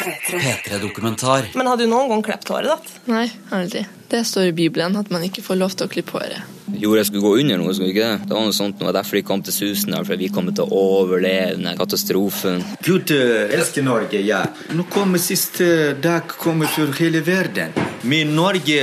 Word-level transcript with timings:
P3-dokumentar. 0.00 1.50
Men 1.54 1.70
har 1.70 1.80
du 1.80 1.86
noen 1.90 2.10
gang 2.14 2.24
klippet 2.24 2.52
håret 2.54 2.72
ditt? 2.72 2.94
Nei, 3.10 3.26
aldri. 3.54 3.84
Det 4.10 4.24
står 4.26 4.48
i 4.50 4.56
Bibelen 4.56 4.96
at 4.98 5.10
man 5.14 5.22
ikke 5.22 5.44
får 5.44 5.58
lov 5.60 5.76
til 5.76 5.86
å 5.86 5.92
klippe 5.92 6.16
håret. 6.18 6.56
Jo, 6.80 6.92
jeg 6.94 7.08
skulle 7.08 7.22
gå 7.24 7.32
under 7.42 7.58
noe, 7.58 7.72
skulle 7.74 7.90
ikke 7.92 8.06
det? 8.06 8.26
Det 8.30 8.34
var 8.36 8.44
noe 8.46 8.54
sånt, 8.54 8.76
det 8.78 8.86
var 8.86 8.94
derfor 8.94 9.18
de 9.18 9.22
kom 9.26 9.42
til 9.46 9.54
Susen, 9.54 9.94
for 10.06 10.20
vi 10.20 10.30
kom 10.32 10.50
til 10.50 10.64
å 10.64 10.80
overleve 11.00 11.56
denne 11.56 11.74
katastrofen. 11.78 12.62
Gud 12.86 13.10
eh, 13.14 13.54
elsker 13.56 13.86
Norge, 13.86 14.22
ja. 14.24 14.42
Nå 14.76 14.86
kommer 14.92 15.22
siste 15.22 15.94
dag 16.02 16.30
kommer 16.40 16.70
for 16.70 16.94
hele 17.00 17.22
verden. 17.26 17.74
Men 18.06 18.34
Norge, 18.38 18.82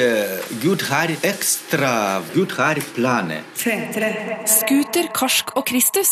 Gud 0.63 0.83
har 0.91 1.13
ekstra. 1.25 1.93
Gud 2.35 2.55
har 2.59 2.81
planer. 2.95 3.45
Scooter, 3.57 5.11
Karsk 5.15 5.55
og 5.57 5.65
Kristus. 5.69 6.11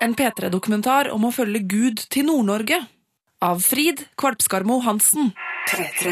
En 0.00 0.16
P3-dokumentar 0.16 1.12
om 1.12 1.28
å 1.28 1.34
følge 1.34 1.60
Gud 1.68 2.08
til 2.10 2.26
Nord-Norge. 2.30 2.80
Av 3.42 3.60
Frid 3.60 4.02
Kvalpskarmo 4.20 4.80
Hansen. 4.84 5.30
3-3 5.72 6.10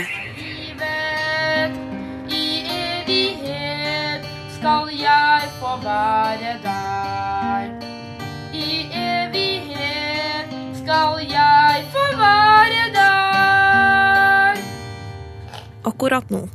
I 2.33 2.45
evighet 2.73 4.25
skal 4.55 4.89
jeg 4.97 5.51
få 5.59 5.75
være 5.83 6.55
der. 6.63 7.69
I 8.57 8.71
evighet 9.03 10.57
skal 10.81 11.21
jeg 11.29 11.85
få 11.93 12.09
være 12.17 12.89
der. 12.97 14.65
Akkurat 15.85 16.33
nå 16.33 16.47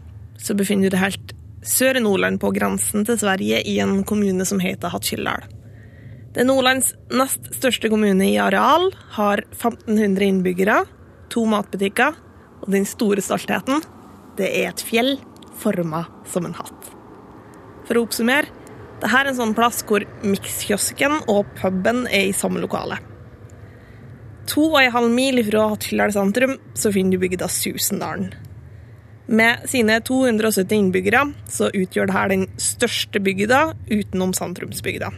så 0.41 0.57
befinner 0.57 0.89
du 0.89 0.97
deg 0.97 1.05
helt 1.05 1.37
sør 1.61 2.01
i 2.01 2.07
Nordland 2.09 2.41
på 2.41 2.49
grensen 2.57 3.05
til 3.05 3.21
Sverige 3.21 3.61
i 3.61 3.77
en 3.77 4.01
kommune 4.01 4.41
som 4.41 4.57
heter 4.57 4.89
Hattfjelldal. 4.89 5.45
Det 6.33 6.41
er 6.41 6.47
Nordlands 6.49 6.95
nest 7.13 7.51
største 7.53 7.91
kommune 7.93 8.25
i 8.25 8.39
areal, 8.41 8.87
har 9.13 9.43
1500 9.51 10.25
innbyggere, 10.25 10.79
to 11.29 11.43
matbutikker, 11.45 12.15
og 12.63 12.71
den 12.73 12.87
store 12.89 13.21
stoltheten, 13.21 13.83
det 14.39 14.47
er 14.49 14.71
et 14.71 14.81
fjell 14.81 15.19
forma 15.61 16.07
som 16.25 16.47
en 16.47 16.55
hatt. 16.57 16.87
For 17.85 17.99
å 17.99 18.05
oppsummere, 18.07 18.49
dette 19.03 19.19
er 19.19 19.29
en 19.29 19.37
sånn 19.37 19.53
plass 19.53 19.83
hvor 19.85 20.05
mikskiosken 20.23 21.19
og 21.29 21.51
puben 21.59 22.07
er 22.07 22.31
i 22.31 22.33
samme 22.33 22.63
lokale. 22.63 22.97
To 24.49 24.71
og 24.71 24.79
en 24.79 24.95
halv 24.95 25.13
mil 25.13 25.41
fra 25.45 25.67
Hattfjelldal 25.71 26.15
sentrum 26.15 26.55
så 26.73 26.91
finner 26.95 27.13
du 27.13 27.21
bygda 27.21 27.49
Susendalen. 27.51 28.31
Med 29.27 29.69
sine 29.69 29.99
270 30.03 30.73
innbyggere 30.79 31.27
så 31.51 31.69
utgjør 31.69 32.09
dette 32.09 32.25
den 32.33 32.47
største 32.59 33.21
bygda 33.23 33.61
utenom 33.91 34.33
sentrumsbygda. 34.35 35.13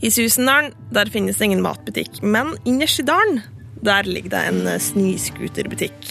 I 0.00 0.10
Susendalen 0.12 0.74
der 0.92 1.08
finnes 1.08 1.38
det 1.38 1.48
ingen 1.48 1.62
matbutikk, 1.64 2.20
men 2.22 2.52
innerst 2.68 3.00
i 3.00 3.06
dalen 3.08 3.40
der 3.86 4.04
ligger 4.04 4.34
det 4.34 4.42
en 4.50 4.66
eh, 4.68 4.82
snøscooterbutikk. 4.82 6.08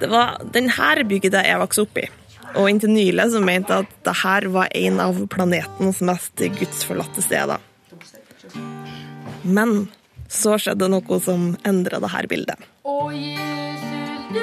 Det 0.00 0.10
var 0.10 0.40
denne 0.54 1.04
bygda 1.06 1.44
jeg 1.46 1.60
vokste 1.62 1.84
opp 1.86 2.00
i, 2.02 2.06
og 2.54 2.70
inntil 2.70 2.90
nylig 2.90 3.28
så 3.30 3.42
mente 3.42 3.76
jeg 3.76 3.86
at 3.86 3.94
dette 4.10 4.50
var 4.54 4.72
en 4.74 5.00
av 5.04 5.20
planetens 5.30 6.02
mest 6.02 6.42
gudsforlatte 6.58 7.22
steder. 7.22 7.62
Men 9.44 9.86
så 10.26 10.56
skjedde 10.58 10.90
noe 10.90 11.20
som 11.22 11.52
endra 11.68 12.02
dette 12.02 12.26
bildet. 12.32 12.66
Å 12.82 12.98
Jesus, 13.14 14.34
du 14.34 14.42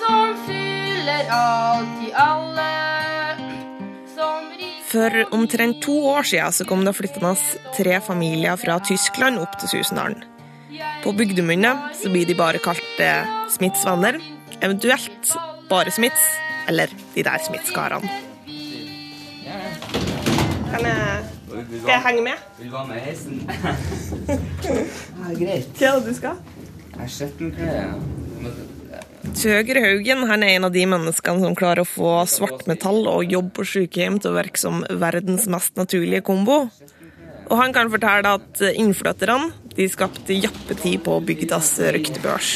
som 0.00 0.32
fyller 0.48 1.36
alt 1.36 2.08
i 2.08 2.14
alle. 2.16 2.59
For 4.90 5.14
omtrent 5.30 5.82
to 5.84 5.94
år 6.10 6.26
siden 6.26 6.52
så 6.52 6.64
kom 6.66 6.82
det 6.84 6.96
flyttende 6.98 7.36
tre 7.76 8.00
familier 8.02 8.58
fra 8.58 8.80
Tyskland 8.82 9.38
opp 9.38 9.54
til 9.60 9.70
Susendalen. 9.70 10.24
På 11.04 11.12
bygdemunne 11.14 11.70
så 11.96 12.10
blir 12.10 12.26
de 12.26 12.34
bare 12.34 12.58
kalt 12.62 12.98
eh, 13.02 13.28
Smiths 13.54 13.84
venner, 13.86 14.18
eventuelt 14.58 15.34
bare 15.70 15.94
Smiths, 15.94 16.24
eller 16.68 16.90
de 17.14 17.22
der 17.22 17.38
Smiths-karene. 17.46 18.10
Kan 20.70 20.86
jeg, 20.86 21.22
skal 21.46 21.92
jeg 21.94 22.02
henge 22.06 22.22
med? 22.22 22.42
Vil 22.58 22.66
du 22.66 22.74
være 22.76 22.86
med 22.86 23.00
heisen? 23.06 23.40
ja, 25.20 25.34
greit. 25.38 25.70
Hva 25.78 25.86
er 25.86 26.00
det 26.00 26.10
du 26.10 26.14
skal? 26.18 26.42
Jeg 26.90 27.06
er 27.06 27.14
skjettenklær. 27.14 27.94
Tøger 29.36 29.78
Haugen 29.84 30.24
han 30.28 30.42
er 30.42 30.56
en 30.56 30.66
av 30.66 30.72
de 30.74 30.82
menneskene 30.90 31.42
som 31.44 31.54
klarer 31.58 31.84
å 31.84 31.88
få 31.88 32.10
svartmetall 32.28 33.06
og 33.10 33.30
jobb 33.30 33.52
på 33.56 33.66
sykehjem 33.68 34.18
til 34.20 34.32
å 34.32 34.36
virke 34.36 34.60
som 34.60 34.82
verdens 34.88 35.46
mest 35.50 35.78
naturlige 35.78 36.24
kombo. 36.26 36.64
Og 37.50 37.56
han 37.58 37.74
kan 37.74 37.90
fortelle 37.92 38.34
at 38.38 38.62
innflytterne 38.74 39.50
de 39.76 39.86
skapte 39.90 40.36
jappetid 40.36 41.00
på 41.06 41.16
bygdas 41.26 41.72
ryktebørs. 41.96 42.50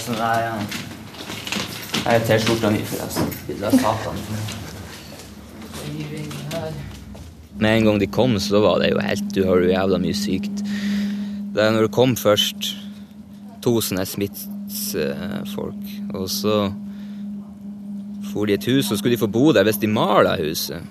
Sånn 0.00 0.16
der, 0.16 0.46
ja. 0.46 0.54
Jeg 2.04 2.20
er 2.20 2.24
T-skjorta 2.28 2.70
mi, 2.72 2.80
forresten. 2.88 3.28
Med 7.60 7.70
en 7.70 7.86
gang 7.88 8.00
de 8.02 8.08
kom, 8.10 8.38
så 8.40 8.60
var 8.64 8.80
det 8.82 8.90
jo 8.92 9.04
helt 9.04 9.30
Du 9.36 9.44
har 9.48 9.62
jo 9.62 9.70
jævla 9.70 10.00
mye 10.02 10.16
sykt. 10.16 10.64
Det 11.54 11.62
er 11.62 11.70
når 11.76 11.86
det 11.86 11.94
kom 11.94 12.16
først 12.18 12.74
to 13.64 13.78
sånne 13.84 14.04
Smiths-folk, 14.74 15.86
og 16.14 16.28
så 16.30 16.58
for 18.32 18.48
de 18.48 18.56
et 18.56 18.66
hus, 18.66 18.90
og 18.90 18.98
skulle 18.98 19.14
de 19.14 19.20
få 19.20 19.30
bo 19.30 19.52
der 19.54 19.66
hvis 19.66 19.80
de 19.82 19.90
maler 19.90 20.42
huset. 20.42 20.82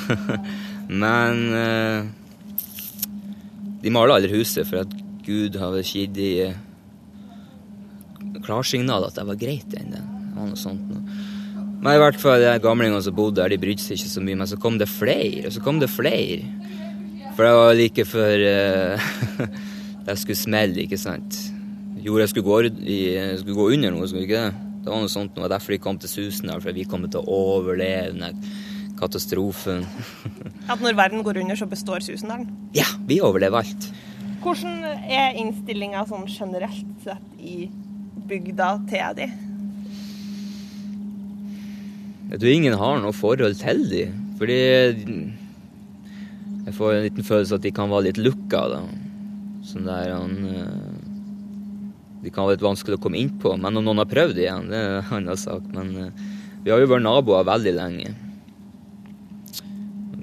Men 1.02 1.40
eh, 1.58 2.06
de 3.84 3.92
maler 3.92 4.16
aldri 4.16 4.38
huset, 4.38 4.66
for 4.68 4.84
at 4.84 4.94
Gud 5.24 5.56
har 5.60 5.74
vel 5.74 5.84
gitt 5.84 6.14
de 6.16 6.30
eh, 6.46 6.58
klarsignal 8.44 9.06
at 9.08 9.16
det 9.18 9.26
var 9.28 9.40
greit 9.40 9.76
ennå. 9.76 10.00
Det 10.00 10.38
var 10.38 10.50
noe 10.50 10.60
sånt. 10.60 10.82
Men 11.84 11.90
i 11.92 12.00
hvert 12.00 12.20
fall 12.20 12.40
de 12.40 12.54
gamlingene 12.64 13.02
som 13.04 13.16
bodde 13.16 13.42
der, 13.42 13.52
de 13.52 13.60
brydde 13.60 13.84
seg 13.84 13.98
ikke 13.98 14.12
så 14.14 14.24
mye. 14.24 14.38
Men 14.40 14.48
så 14.48 14.60
kom 14.60 14.78
det 14.80 14.88
flere, 14.88 15.46
og 15.48 15.52
så 15.52 15.64
kom 15.64 15.80
det 15.82 15.92
flere. 15.92 16.40
For 17.34 17.44
det 17.44 17.52
var 17.58 17.76
like 17.76 18.06
før 18.08 18.44
uh, 18.46 19.08
det 20.06 20.16
skulle 20.20 20.38
smelle, 20.38 20.86
ikke 20.86 21.00
sant. 21.00 21.53
Jorda 22.04 22.26
skulle 22.28 22.44
gå, 22.44 22.56
jeg 22.84 23.38
skulle 23.40 23.56
gå 23.56 23.66
under 23.72 23.94
noe, 23.94 24.06
skulle 24.08 24.26
ikke 24.26 24.40
det? 24.42 24.70
Det 24.84 24.92
var 24.92 25.00
noe 25.00 25.08
sånt 25.08 25.32
det 25.32 25.40
var 25.40 25.54
Derfor 25.54 25.72
de 25.72 25.80
kom 25.80 25.98
til 26.00 26.10
susen, 26.12 26.50
for 26.60 26.76
vi 26.76 26.84
kom 26.84 27.06
til 27.08 27.22
å 27.22 27.36
overleve 27.56 28.12
den 28.12 28.42
katastrofen. 28.98 29.86
At 30.72 30.82
når 30.84 30.98
verden 30.98 31.24
går 31.24 31.40
under, 31.40 31.56
så 31.56 31.68
består 31.70 32.04
Susendalen. 32.04 32.50
ja, 32.76 32.86
vi 33.08 33.22
overlever 33.24 33.64
alt. 33.64 33.88
Hvordan 34.44 34.84
er 35.08 35.38
innstillinga 35.40 36.04
sånn 36.10 36.28
generelt 36.28 37.06
sett 37.06 37.40
i 37.40 37.70
bygda 38.28 38.68
til 38.90 39.16
de? 39.16 39.30
Jeg 42.34 42.40
tror 42.42 42.50
ingen 42.52 42.76
har 42.80 43.00
noe 43.00 43.16
forhold 43.16 43.56
til 43.60 43.80
de. 43.88 44.04
Fordi 44.36 44.58
jeg 46.66 46.76
får 46.76 46.92
en 46.92 47.06
liten 47.06 47.24
følelse 47.24 47.56
at 47.56 47.64
de 47.64 47.72
kan 47.72 47.88
være 47.92 48.10
litt 48.10 48.20
lukka. 48.20 48.62
da. 48.74 48.82
Sånn 49.64 49.88
der 49.88 50.12
han 50.12 50.36
eh, 50.50 50.93
De 52.24 52.32
kan 52.32 52.46
være 52.46 52.56
litt 52.56 52.64
vanskelig 52.64 52.96
å 52.96 53.02
komme 53.04 53.20
inn 53.20 53.32
på. 53.40 53.52
Men 53.60 53.76
om 53.76 53.84
noen 53.84 54.00
har 54.00 54.08
prøvd 54.08 54.38
igjen, 54.40 54.70
det 54.72 54.80
er 54.80 55.00
en 55.02 55.16
annen 55.18 55.40
sak. 55.40 55.64
Men 55.76 55.90
eh, 56.00 56.22
vi 56.64 56.72
har 56.72 56.80
jo 56.80 56.88
vært 56.88 57.04
naboer 57.04 57.44
veldig 57.44 57.74
lenge. 57.76 58.14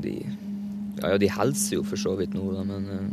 De, 0.02 0.16
ja, 0.98 1.12
ja, 1.14 1.20
de 1.22 1.30
hilser 1.30 1.78
jo 1.78 1.84
for 1.86 2.02
så 2.02 2.16
vidt 2.18 2.34
nå, 2.34 2.48
da, 2.56 2.64
men 2.66 2.88
eh, 2.96 3.12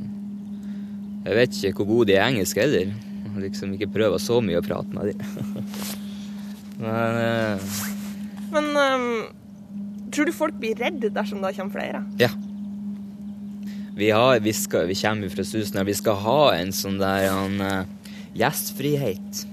jeg 1.29 1.37
vet 1.37 1.59
ikke 1.59 1.83
hvor 1.83 1.91
gode 1.91 2.09
de 2.09 2.17
er 2.17 2.23
i 2.23 2.33
engelsk 2.33 2.61
heller. 2.63 2.95
Liksom 3.39 3.75
ikke 3.77 3.91
prøver 3.93 4.23
så 4.23 4.41
mye 4.43 4.63
å 4.63 4.65
prate 4.65 4.97
med 4.97 5.13
dem. 5.13 5.69
men 6.83 7.21
eh, 7.27 7.69
Men 8.55 8.71
um, 8.73 9.11
tror 10.15 10.31
du 10.31 10.33
folk 10.33 10.57
blir 10.57 10.81
redde 10.81 11.13
dersom 11.13 11.45
det 11.45 11.53
kommer 11.59 11.77
flere? 11.77 12.01
Ja. 12.23 12.33
Vi, 13.99 14.09
har, 14.15 14.41
vi, 14.41 14.57
skal, 14.57 14.89
vi 14.89 14.97
kommer 14.97 15.29
fra 15.29 15.45
Susna. 15.45 15.85
Vi 15.85 15.99
skal 15.99 16.17
ha 16.25 16.41
en 16.57 16.73
sånn 16.73 16.97
der 17.03 17.29
han 17.29 17.61
gjestfrihet. 18.39 19.45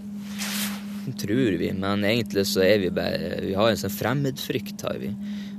Tror 1.21 1.57
vi, 1.61 1.69
men 1.77 2.05
egentlig 2.07 2.47
så 2.49 2.63
er 2.65 2.79
vi 2.81 2.87
bare 2.93 3.35
Vi 3.45 3.53
har 3.53 3.69
en 3.69 3.77
sånn 3.77 3.93
fremmedfrykt, 3.93 4.81
har 4.87 4.97
vi. 5.01 5.11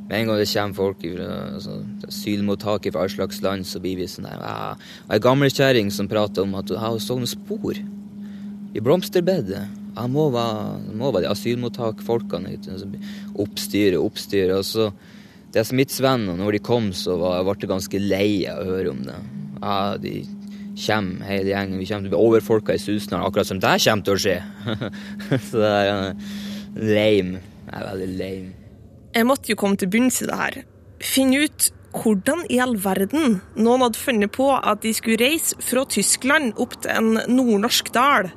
Med 0.06 0.20
en 0.20 0.30
gang 0.30 0.38
det 0.38 0.48
kommer 0.50 0.78
folk 0.78 1.02
fra 1.02 1.28
altså, 1.56 1.80
asylmottaket 2.06 2.94
fra 2.94 3.02
all 3.02 3.10
slags 3.10 3.42
land, 3.42 3.66
så 3.66 3.82
blir 3.82 3.98
vi 3.98 4.08
sånn 4.10 4.28
der 4.28 4.42
ah. 4.42 4.78
Og 5.06 5.16
Ei 5.16 5.22
gamlekjerring 5.22 5.90
som 5.94 6.10
prater 6.10 6.46
om 6.46 6.54
at 6.58 6.70
hun 6.70 7.00
så 7.02 7.18
noen 7.18 7.30
spor 7.30 7.78
i 8.76 8.82
blomsterbedet. 8.82 9.64
Jeg 9.96 10.12
må 10.12 10.28
være, 10.34 11.22
de 11.22 11.30
asylmottakfolkene. 11.30 12.54
ikke 12.54 12.68
sant, 12.68 12.82
som 12.84 13.42
Oppstyre, 13.46 13.98
oppstyre. 14.02 14.58
Og 14.60 14.66
så 14.68 14.90
det 15.54 15.62
er 15.62 15.68
smittsvenner. 15.70 16.36
Når 16.36 16.58
de 16.58 16.60
kom, 16.60 16.90
så 16.92 17.16
var, 17.16 17.40
ble 17.46 17.56
jeg 17.62 17.70
ganske 17.70 18.02
lei 18.02 18.30
av 18.50 18.60
å 18.60 18.70
høre 18.74 18.92
om 18.92 19.02
det. 19.06 19.16
Ja, 19.56 19.78
de 19.96 20.18
kommer, 20.76 21.24
hele 21.26 21.50
gjengen. 21.50 21.80
Vi 21.80 21.88
kommer 21.88 22.06
til 22.06 22.12
å 22.12 22.16
bli 22.16 22.28
overfolka 22.28 22.76
i 22.76 22.82
Susnaren, 22.82 23.24
akkurat 23.26 23.48
som 23.48 23.60
det 23.62 23.74
kommer 23.84 24.06
til 24.06 24.16
å 24.16 24.20
skje. 24.20 24.36
så 25.48 25.62
det 25.62 25.72
er 25.72 25.90
lame. 26.76 27.42
Det 27.66 27.72
er 27.72 27.88
veldig 27.90 28.12
lame. 28.20 28.54
Jeg 29.16 29.28
måtte 29.28 29.52
jo 29.52 29.58
komme 29.58 29.80
til 29.80 29.90
bunns 29.90 30.20
i 30.22 30.28
det 30.28 30.38
her. 30.40 30.62
Finne 31.00 31.46
ut 31.46 31.70
hvordan 31.96 32.44
i 32.52 32.58
all 32.60 32.74
verden 32.80 33.38
noen 33.56 33.86
hadde 33.86 34.00
funnet 34.00 34.32
på 34.34 34.50
at 34.56 34.82
de 34.84 34.92
skulle 34.96 35.20
reise 35.22 35.56
fra 35.64 35.86
Tyskland 35.88 36.58
opp 36.60 36.76
til 36.82 36.92
en 36.92 37.22
nordnorsk 37.32 37.88
dal. 37.94 38.28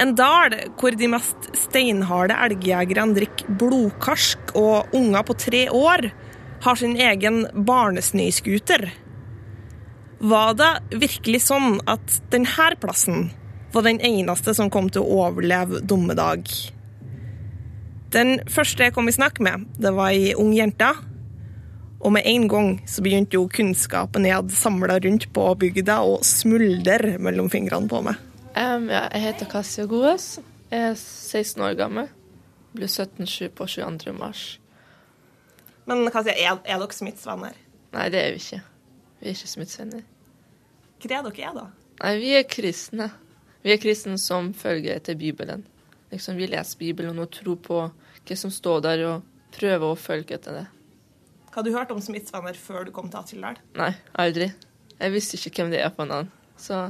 En 0.00 0.14
dal 0.16 0.54
hvor 0.78 0.94
de 0.96 1.10
mest 1.10 1.50
steinharde 1.58 2.36
elgjegerne 2.46 3.16
drikker 3.18 3.58
blodkarsk, 3.60 4.54
og 4.54 4.94
unger 4.96 5.26
på 5.26 5.36
tre 5.42 5.66
år 5.74 6.10
har 6.64 6.78
sin 6.78 6.96
egen 7.00 7.42
barnesnøscooter. 7.66 8.86
Var 10.20 10.50
det 10.52 10.98
virkelig 11.00 11.46
sånn 11.46 11.78
at 11.88 12.18
denne 12.32 12.74
plassen 12.80 13.30
var 13.72 13.86
den 13.86 14.00
eneste 14.04 14.52
som 14.56 14.68
kom 14.72 14.90
til 14.92 15.00
å 15.00 15.22
overleve 15.24 15.80
dommedag? 15.80 16.44
Den 18.12 18.40
første 18.50 18.84
jeg 18.84 18.92
kom 18.92 19.08
i 19.08 19.14
snakk 19.16 19.40
med, 19.40 19.64
det 19.80 19.94
var 19.96 20.12
ei 20.12 20.34
ung 20.36 20.52
jente. 20.52 20.90
Og 22.00 22.12
med 22.12 22.28
en 22.28 22.46
gang 22.52 22.70
så 22.88 23.04
begynte 23.04 23.38
jo 23.38 23.46
kunnskapen 23.48 24.26
jeg 24.28 24.36
hadde 24.36 24.56
samla 24.56 24.98
rundt 25.00 25.28
på 25.36 25.46
bygda 25.62 26.00
å 26.04 26.18
smuldre 26.24 27.16
mellom 27.22 27.48
fingrene 27.52 27.88
på 27.88 28.00
meg. 28.04 28.20
Um, 28.56 28.88
ja, 28.92 29.06
jeg 29.14 29.24
heter 29.24 29.48
Kasia 29.48 29.86
Goes. 29.88 30.34
Jeg 30.68 30.90
er 30.90 30.96
16 30.98 31.64
år 31.64 31.76
gammel. 31.80 32.10
Blir 32.76 32.90
17 32.90 33.24
på 33.56 33.68
22. 33.68 34.12
mars. 34.16 34.44
Men 35.88 36.04
Kasia, 36.12 36.36
er, 36.36 36.60
er 36.64 36.82
dere 36.82 36.96
smittsvenner? 36.96 37.56
Nei, 37.94 38.10
det 38.12 38.20
er 38.20 38.34
vi 38.36 38.42
ikke. 38.42 38.60
Vi 39.20 39.28
er 39.28 39.36
ikke 39.36 39.52
smittsvenner. 39.52 40.04
Hva 41.00 41.10
er 41.18 41.26
dere 41.28 41.48
er, 41.50 41.56
da? 41.56 41.66
Nei, 42.00 42.14
vi 42.20 42.32
er 42.38 42.46
kristne. 42.48 43.10
Vi 43.60 43.72
er 43.74 43.80
kristne 43.80 44.16
som 44.20 44.54
følger 44.56 44.96
etter 44.96 45.18
Bibelen. 45.20 45.66
Liksom, 46.10 46.38
vi 46.40 46.48
leser 46.48 46.80
Bibelen 46.80 47.20
og 47.20 47.30
tror 47.34 47.58
på 47.60 47.80
hva 47.90 48.36
som 48.36 48.52
står 48.52 48.80
der, 48.86 49.04
og 49.08 49.54
prøver 49.56 49.86
å 49.92 49.98
følge 49.98 50.36
etter 50.38 50.60
det. 50.60 50.66
Hva 51.50 51.60
har 51.60 51.66
du 51.66 51.72
hørt 51.74 51.92
om 51.92 52.00
smittsvenner 52.02 52.56
før 52.56 52.86
du 52.86 52.92
kom 52.94 53.10
til 53.10 53.20
Atildal? 53.20 53.60
Nei, 53.78 53.92
aldri. 54.22 54.50
Jeg 55.00 55.14
visste 55.14 55.38
ikke 55.38 55.62
hvem 55.62 55.72
det 55.74 55.80
er 55.84 55.92
på 55.94 56.06
navn. 56.08 56.28
Så 56.60 56.82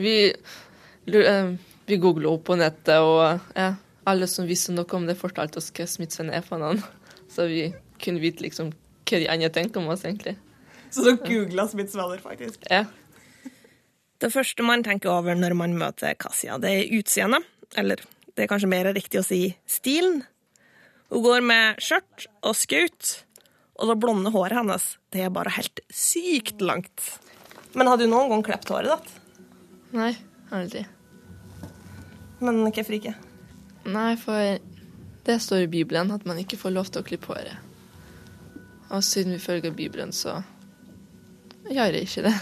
vi, 0.00 0.32
eh, 0.32 1.54
vi 1.86 1.98
googla 2.02 2.30
opp 2.32 2.46
på 2.48 2.56
nettet, 2.58 2.98
og 2.98 3.40
ja, 3.54 3.74
alle 4.08 4.26
som 4.30 4.48
visste 4.48 4.74
noe 4.74 4.98
om 4.98 5.06
det, 5.06 5.18
fortalte 5.20 5.60
oss 5.60 5.70
hva 5.74 5.86
smittsvenner 5.86 6.38
er 6.38 6.46
for 6.46 6.62
navn. 6.62 6.82
Så 7.32 7.46
vi 7.48 7.66
kunne 8.02 8.22
vite 8.22 8.44
liksom 8.44 8.72
hva 8.72 9.20
de 9.20 9.28
andre 9.30 9.52
tenker 9.52 9.80
om 9.80 9.92
oss, 9.92 10.06
egentlig. 10.08 10.36
Så 10.92 11.04
da 11.06 11.14
googla 11.16 11.64
smittsvenner, 11.70 12.20
faktisk? 12.20 12.66
Ja. 12.70 12.84
Det 14.22 14.30
første 14.30 14.62
man 14.66 14.84
tenker 14.86 15.10
over 15.10 15.34
når 15.34 15.56
man 15.58 15.74
møter 15.80 16.14
Kasia, 16.20 16.58
det 16.62 16.70
er 16.70 16.92
utseendet. 16.98 17.48
Eller 17.80 18.02
det 18.36 18.44
er 18.44 18.50
kanskje 18.50 18.70
mer 18.70 18.90
riktig 18.92 19.22
å 19.22 19.26
si 19.26 19.40
stilen. 19.66 20.22
Hun 21.12 21.24
går 21.24 21.42
med 21.44 21.80
skjørt 21.82 22.28
og 22.44 22.54
skaut, 22.56 23.12
og 23.80 23.90
det 23.90 23.98
blonde 24.00 24.32
håret 24.32 24.60
hennes 24.60 24.86
det 25.12 25.24
er 25.26 25.32
bare 25.32 25.52
helt 25.56 25.82
sykt 25.92 26.62
langt. 26.64 27.08
Men 27.76 27.88
har 27.88 27.98
du 28.00 28.06
noen 28.06 28.30
gang 28.32 28.44
klept 28.46 28.70
håret 28.72 28.92
ditt? 28.92 29.18
Nei, 29.96 30.12
aldri. 30.52 30.84
Men 32.42 32.62
hvorfor 32.64 32.96
ikke? 32.96 33.16
Nei, 33.92 34.14
for 34.20 34.60
det 35.26 35.36
står 35.42 35.66
i 35.66 35.72
Bibelen 35.72 36.12
at 36.14 36.24
man 36.28 36.40
ikke 36.40 36.60
får 36.60 36.76
lov 36.76 36.88
til 36.92 37.02
å 37.02 37.06
klippe 37.06 37.32
håret. 37.32 37.58
Og 38.92 39.04
siden 39.04 39.36
vi 39.36 39.42
følger 39.42 39.74
Bibelen, 39.76 40.12
så 40.12 40.40
gjør 41.76 41.98
ikke 42.02 42.26
det. 42.26 42.34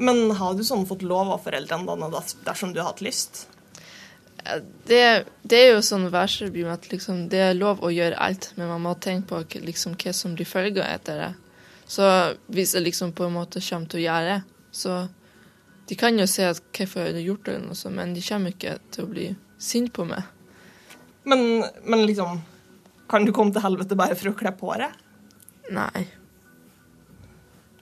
Men 0.00 0.30
har 0.38 0.54
du 0.56 0.62
sånn 0.64 0.86
fått 0.88 1.02
lov 1.04 1.34
av 1.34 1.42
foreldrene 1.44 1.84
dine 1.88 2.22
dersom 2.46 2.72
du 2.72 2.80
har 2.80 2.92
hatt 2.92 3.02
lyst? 3.04 3.44
Det, 4.88 5.02
det 5.44 5.58
er 5.58 5.74
jo 5.74 5.82
sånn 5.84 6.06
værsebibel 6.12 6.70
at 6.72 6.86
liksom, 6.88 7.26
det 7.32 7.42
er 7.50 7.58
lov 7.58 7.82
å 7.84 7.90
gjøre 7.92 8.16
alt, 8.16 8.50
men 8.56 8.70
man 8.72 8.86
må 8.86 8.94
tenke 8.96 9.28
på 9.28 9.60
liksom, 9.66 9.98
hva 10.00 10.14
som 10.16 10.32
blir 10.36 10.48
følger 10.48 10.86
etter 10.86 11.20
det. 11.20 11.30
Så 11.90 12.06
hvis 12.48 12.72
jeg 12.76 12.86
liksom 12.86 13.12
på 13.18 13.26
en 13.26 13.34
måte 13.34 13.60
kommer 13.66 13.90
til 13.90 14.00
å 14.00 14.06
gjøre 14.06 14.34
det, 14.34 14.42
så 14.72 15.00
De 15.90 15.96
kan 15.98 16.14
jo 16.14 16.22
se 16.30 16.44
at 16.46 16.60
hvorfor 16.70 17.02
jeg 17.02 17.16
har 17.16 17.24
gjort 17.24 17.46
det, 17.48 17.52
eller 17.56 17.66
noe 17.66 17.74
sånt, 17.74 17.96
men 17.96 18.12
de 18.14 18.20
kommer 18.22 18.52
ikke 18.54 18.76
til 18.94 19.02
å 19.02 19.08
bli 19.10 19.24
sinte 19.58 19.90
på 19.96 20.04
meg. 20.06 20.22
Men, 21.26 21.64
men 21.82 22.04
liksom 22.06 22.38
Kan 23.10 23.26
du 23.26 23.32
komme 23.34 23.50
til 23.50 23.64
helvete 23.64 23.98
bare 23.98 24.14
for 24.14 24.30
å 24.30 24.52
på 24.54 24.70
håret? 24.70 24.94
Nei. 25.74 26.06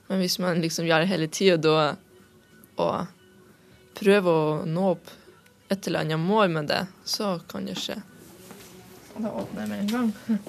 Men 0.09 0.23
hvis 0.23 0.39
man 0.41 0.61
liksom 0.61 0.87
gjør 0.89 1.05
det 1.05 1.11
hele 1.11 1.27
tida, 1.31 1.57
da 1.61 1.95
og 2.79 3.09
prøver 3.99 4.29
å 4.29 4.67
nå 4.67 4.85
opp 4.93 5.09
et 5.69 5.87
eller 5.87 6.05
annet 6.05 6.21
mål 6.21 6.53
med 6.53 6.69
det, 6.71 6.85
så 7.05 7.37
kan 7.49 7.67
det 7.67 7.75
skje. 7.79 7.99
Og 9.15 9.25
da 9.25 9.33
åpner 9.41 9.65
jeg 9.65 9.69
med 9.71 9.79
en 9.81 9.91
gang. 9.91 10.39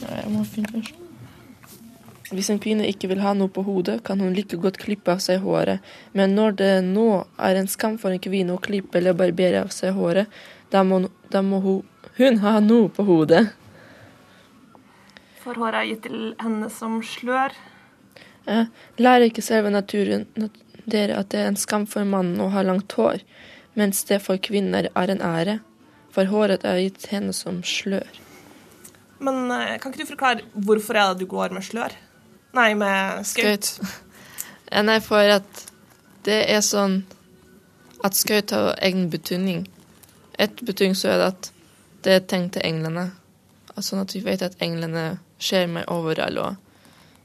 Jeg 0.00 0.32
må 0.32 0.42
finne 0.48 0.72
først. 0.74 1.06
Hvis 2.30 2.46
en 2.52 2.60
kvinne 2.62 2.86
ikke 2.86 3.08
vil 3.10 3.22
ha 3.24 3.32
noe 3.34 3.50
på 3.50 3.64
hodet, 3.66 3.96
kan 4.06 4.20
hun 4.22 4.36
like 4.36 4.58
godt 4.62 4.78
klippe 4.78 5.10
av 5.16 5.22
seg 5.22 5.40
håret, 5.42 5.82
men 6.14 6.36
når 6.38 6.52
det 6.60 6.74
nå 6.86 7.06
er 7.42 7.58
en 7.58 7.70
skam 7.70 7.96
for 7.98 8.14
en 8.14 8.22
kvinne 8.22 8.54
å 8.54 8.62
klippe 8.62 9.00
eller 9.00 9.16
barbere 9.18 9.64
av 9.64 9.72
seg 9.74 9.96
håret, 9.96 10.30
da 10.70 10.84
må, 10.86 11.00
da 11.34 11.42
må 11.42 11.58
hun, 11.64 11.80
hun 12.20 12.38
ha 12.44 12.60
noe 12.62 12.86
på 12.94 13.06
hodet. 13.08 13.48
For 15.42 15.58
håret 15.58 15.80
er 15.80 15.88
gitt 15.90 16.06
til 16.06 16.30
henne 16.38 16.70
som 16.70 17.00
slør. 17.02 17.56
Eh, 18.48 18.66
lærer 18.98 19.28
ikke 19.28 19.44
selve 19.44 19.72
naturen 19.72 20.26
dere 20.90 21.18
at 21.20 21.30
det 21.32 21.42
er 21.42 21.50
en 21.50 21.60
skam 21.60 21.86
for 21.88 22.08
mannen 22.08 22.40
å 22.40 22.50
ha 22.54 22.64
langt 22.66 22.92
hår, 22.96 23.22
mens 23.78 24.02
det 24.08 24.20
for 24.24 24.40
kvinner 24.42 24.88
er 24.94 25.12
en 25.12 25.22
ære, 25.24 25.58
for 26.10 26.30
håret 26.30 26.64
er 26.66 26.80
gitt 26.80 27.10
henne 27.12 27.34
som 27.36 27.60
slør. 27.66 28.08
Men 29.20 29.50
eh, 29.52 29.76
kan 29.80 29.92
ikke 29.92 30.04
du 30.06 30.12
forklare 30.14 30.46
hvorfor 30.54 30.96
er 30.96 31.12
det 31.12 31.24
du 31.24 31.30
går 31.30 31.52
med 31.54 31.66
slør? 31.66 31.96
Nei, 32.56 32.72
med 32.74 33.26
skaut. 33.28 33.74
Eh, 34.70 34.84
Nei, 34.86 35.00
for 35.02 35.26
at 35.26 35.64
det 36.22 36.44
er 36.46 36.60
sånn 36.62 37.00
at 38.06 38.14
skaut 38.14 38.52
har 38.54 38.76
egen 38.86 39.08
betydning. 39.10 39.64
Et 40.38 40.62
betydning 40.62 40.94
så 40.94 41.08
er 41.10 41.18
det 41.18 41.26
at 41.32 41.48
det 42.06 42.12
er 42.14 42.28
tenkt 42.30 42.54
til 42.54 42.68
englene. 42.68 43.08
Sånn 43.82 44.04
at 44.04 44.14
vi 44.14 44.22
vet 44.22 44.44
at 44.46 44.54
englene 44.62 45.16
ser 45.42 45.66
meg 45.72 45.90
overalt 45.90 46.38
og 46.38 46.69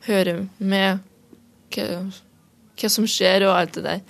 hører 0.07 0.47
med 0.59 0.99
hva, 1.75 1.85
hva 2.79 2.89
som 2.91 3.07
skjer 3.09 3.45
og 3.47 3.55
alt 3.57 3.73
det 3.77 3.83
der. 3.85 4.01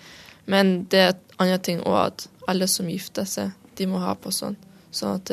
Men 0.45 0.74
det 0.92 1.00
er 1.01 1.13
et 1.15 1.38
annet 1.42 1.63
ting 1.65 1.81
òg 1.83 2.00
at 2.06 2.27
alle 2.47 2.68
som 2.69 2.89
gifter 2.89 3.25
seg, 3.27 3.51
de 3.75 3.88
må 3.89 4.00
ha 4.03 4.13
på 4.15 4.31
sånn. 4.31 4.56
Sånn 4.95 5.18
at, 5.19 5.31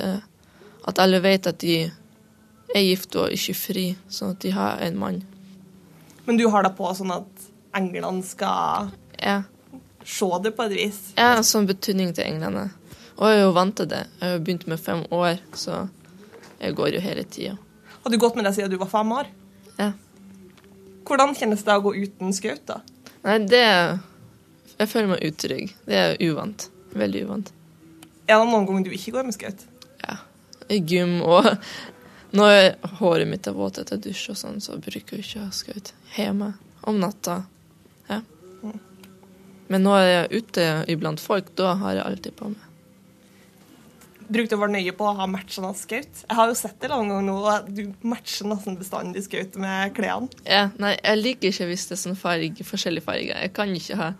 at 0.88 0.98
alle 1.02 1.20
vet 1.22 1.46
at 1.46 1.58
de 1.62 1.82
er 2.72 2.86
gift 2.86 3.14
og 3.20 3.30
ikke 3.34 3.54
fri, 3.54 3.86
sånn 4.08 4.32
at 4.34 4.40
de 4.42 4.50
har 4.56 4.80
en 4.82 4.96
mann. 4.98 5.20
Men 6.24 6.38
du 6.38 6.46
har 6.50 6.64
det 6.64 6.72
på 6.78 6.88
sånn 6.96 7.12
at 7.14 7.48
englene 7.76 8.22
skal 8.24 8.90
Ja. 9.20 9.42
se 10.04 10.26
det 10.42 10.54
på 10.56 10.64
et 10.66 10.72
vis. 10.72 11.00
Ja, 11.16 11.36
sånn 11.42 11.66
betydning 11.68 12.14
til 12.14 12.24
englene. 12.24 12.70
Og 13.18 13.28
jeg 13.28 13.38
er 13.38 13.42
jo 13.44 13.52
vant 13.52 13.76
til 13.76 13.86
det. 13.86 14.06
Jeg 14.18 14.28
har 14.28 14.32
jo 14.38 14.44
begynt 14.44 14.66
med 14.66 14.80
fem 14.80 15.04
år, 15.12 15.38
så 15.54 15.88
jeg 16.60 16.74
går 16.74 16.94
jo 16.94 17.00
hele 17.04 17.24
tida. 17.24 17.58
Har 18.02 18.10
du 18.10 18.18
gått 18.18 18.34
med 18.36 18.44
det 18.44 18.54
siden 18.56 18.70
du 18.70 18.78
var 18.78 18.88
fem 18.90 19.12
år? 19.12 19.26
Ja. 19.78 19.92
Hvordan 21.06 21.34
kjennes 21.38 21.64
det 21.66 21.74
å 21.74 21.82
gå 21.84 21.94
uten 21.98 22.34
skaut, 22.36 22.62
da? 22.68 22.80
Nei, 23.22 23.38
det 23.46 23.64
Jeg 24.78 24.88
føler 24.90 25.12
meg 25.12 25.24
utrygg. 25.26 25.74
Det 25.86 25.98
er 25.98 26.16
uvant. 26.26 26.68
Veldig 26.98 27.24
uvant. 27.26 27.52
Er 28.26 28.40
det 28.40 28.48
noen 28.50 28.66
ganger 28.66 28.86
du 28.86 28.94
ikke 28.96 29.14
går 29.16 29.26
med 29.28 29.36
skaut? 29.36 29.64
Ja. 30.02 30.16
I 30.72 30.80
gym 30.80 31.20
og 31.22 31.48
når 32.38 32.74
håret 32.98 33.28
mitt 33.28 33.46
er 33.46 33.56
våt 33.56 33.78
etter 33.82 34.00
dusj 34.00 34.30
og 34.32 34.40
sånn, 34.40 34.60
så 34.64 34.78
bruker 34.80 35.18
jeg 35.18 35.26
ikke 35.26 35.42
å 35.42 35.46
ha 35.46 35.54
skaut 35.54 35.92
hjemme 36.16 36.52
om 36.88 36.98
natta. 37.02 37.42
Ja. 38.08 38.22
Men 39.72 39.86
når 39.86 40.02
jeg 40.02 40.18
er 40.18 40.36
ute 40.36 40.68
iblant 40.92 41.22
folk, 41.22 41.52
da 41.56 41.76
har 41.80 41.98
jeg 41.98 42.06
alltid 42.06 42.36
på 42.38 42.50
meg. 42.52 42.71
Brukte 44.28 44.56
å 44.56 44.60
være 44.60 44.74
nøye 44.76 44.92
på 44.96 45.06
å 45.08 45.14
ha 45.18 45.26
matchende 45.30 45.72
skaut. 45.78 46.22
Jeg 46.22 46.36
har 46.38 46.50
jo 46.50 46.54
sett 46.58 46.78
det 46.82 46.90
noen 46.92 47.10
ganger 47.10 47.26
nå, 47.26 47.36
og 47.40 47.70
du 47.74 47.82
matcher 48.06 48.48
nesten 48.50 48.78
bestandig 48.80 49.24
skaut 49.26 49.56
med 49.60 49.94
klærne. 49.96 50.28
Ja, 50.46 50.68
nei, 50.82 50.94
jeg 50.98 51.20
liker 51.20 51.50
ikke 51.50 51.68
hvis 51.72 51.86
det 51.90 51.96
er 51.96 52.02
sånn 52.04 52.18
farg, 52.18 52.62
forskjellige 52.66 53.06
farger. 53.06 53.40
Jeg 53.46 53.52
kan 53.56 53.72
ikke 53.76 53.98
ha 54.00 54.10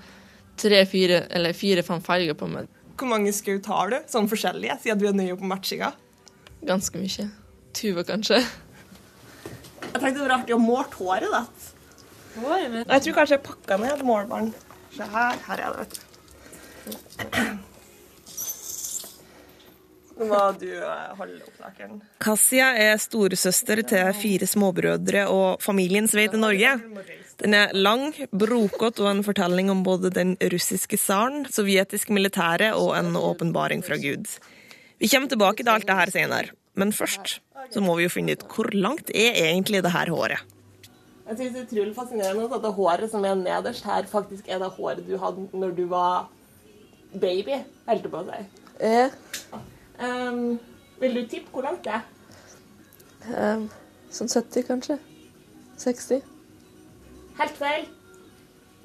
tre-fire 0.62 1.23
eller 1.32 1.56
fire-fem 1.56 2.02
farger 2.04 2.37
på 2.38 2.49
meg. 2.50 2.71
Hvor 2.99 3.09
mange 3.11 3.32
skaut 3.35 3.66
har 3.73 3.92
du? 3.92 3.99
Sånn 4.11 4.28
forskjellige, 4.30 4.78
siden 4.85 5.00
du 5.00 5.06
er 5.11 5.16
nøye 5.16 5.38
på 5.38 5.49
matchinga. 5.49 5.92
Ganske 6.68 7.00
mye. 7.00 7.28
20, 7.73 8.04
kanskje. 8.06 8.42
Jeg 9.82 10.00
tenkte 10.00 10.21
det 10.21 10.26
var 10.26 10.37
artig 10.38 10.54
å 10.54 10.61
måle 10.62 10.87
håret 10.99 11.32
ditt. 11.32 11.71
Jeg 12.32 13.02
tror 13.04 13.16
kanskje 13.18 13.37
jeg 13.37 13.44
pakka 13.44 13.76
ned 13.80 14.04
målbaren. 14.06 14.52
Se 14.94 15.09
her. 15.09 15.40
Her 15.49 15.64
er 15.66 15.76
det, 15.76 15.78
vet 15.82 15.92
du. 15.99 16.00
Nå 20.23 20.29
må 20.31 20.41
du 20.61 20.69
eh, 20.71 21.11
holde 21.19 21.41
opptakeren. 21.43 21.99
Kassia 22.23 22.69
er 22.79 23.00
storesøster 23.02 23.83
til 23.91 24.12
fire 24.21 24.47
småbrødre 24.47 25.26
og 25.33 25.62
familiens 25.64 26.14
vei 26.14 26.29
til 26.31 26.43
Norge. 26.43 26.76
Den 27.43 27.57
er 27.59 27.75
lang, 27.75 28.12
brokete 28.31 29.02
og 29.02 29.11
en 29.11 29.25
fortelling 29.26 29.73
om 29.73 29.83
både 29.83 30.12
den 30.14 30.37
russiske 30.52 30.99
tsaren, 31.00 31.47
sovjetisk 31.50 32.12
militære 32.14 32.71
og 32.79 32.95
en 33.00 33.17
åpenbaring 33.19 33.83
fra 33.83 33.99
Gud. 33.99 34.31
Vi 35.02 35.11
kommer 35.11 35.33
tilbake 35.33 35.64
til 35.64 35.75
alt 35.75 35.88
det 35.88 35.99
her 35.99 36.14
senere. 36.14 36.55
Men 36.79 36.93
først 36.93 37.41
så 37.73 37.83
må 37.85 37.99
vi 37.99 38.07
jo 38.07 38.12
finne 38.12 38.37
ut 38.37 38.45
hvor 38.49 38.71
langt 38.73 39.11
er 39.11 39.35
egentlig 39.43 39.83
det 39.85 39.93
her 39.93 40.12
håret. 40.14 40.47
Jeg 41.26 41.37
synes 41.37 41.52
det 41.52 41.61
er 41.61 41.67
utrolig 41.67 41.95
fascinerende 41.97 42.47
at 42.49 42.64
det 42.64 42.73
håret 42.76 43.11
som 43.11 43.25
er 43.25 43.37
nederst 43.38 43.85
her, 43.87 44.07
faktisk 44.11 44.49
er 44.49 44.62
det 44.62 44.71
håret 44.76 45.05
du 45.07 45.17
hadde 45.21 45.47
når 45.52 45.75
du 45.76 45.85
var 45.91 46.31
baby, 47.12 47.61
holdt 47.87 48.09
jeg 48.09 48.12
på 48.12 48.23
å 48.23 48.26
si. 48.31 48.41
Eh, 49.99 50.43
vil 51.03 51.17
du 51.19 51.23
tippe 51.29 51.51
hvor 51.53 51.67
langt 51.67 51.85
det 51.85 51.97
er? 51.99 52.05
Um, 53.33 53.69
sånn 54.11 54.31
70, 54.31 54.67
kanskje? 54.67 54.99
60? 55.79 56.23
Helt 57.39 57.59
feil. 57.59 57.87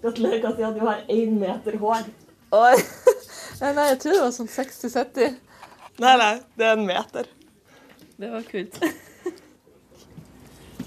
Gratulerer, 0.03 0.41
Kasia, 0.43 0.71
du 0.75 0.83
har 0.85 1.01
én 1.09 1.39
meter 1.41 1.77
hår. 1.81 2.05
Oi! 2.57 2.75
nei, 3.61 3.73
nei, 3.73 3.89
jeg 3.93 3.99
tror 4.03 4.13
det 4.13 4.23
var 4.23 4.35
sånn 4.35 4.51
60-70. 4.53 5.35
Nei, 5.97 6.13
nei, 6.21 6.33
det 6.57 6.69
er 6.69 6.77
en 6.77 6.87
meter. 6.87 7.29
Det 8.17 8.31
var 8.33 8.49
kult. 8.49 8.81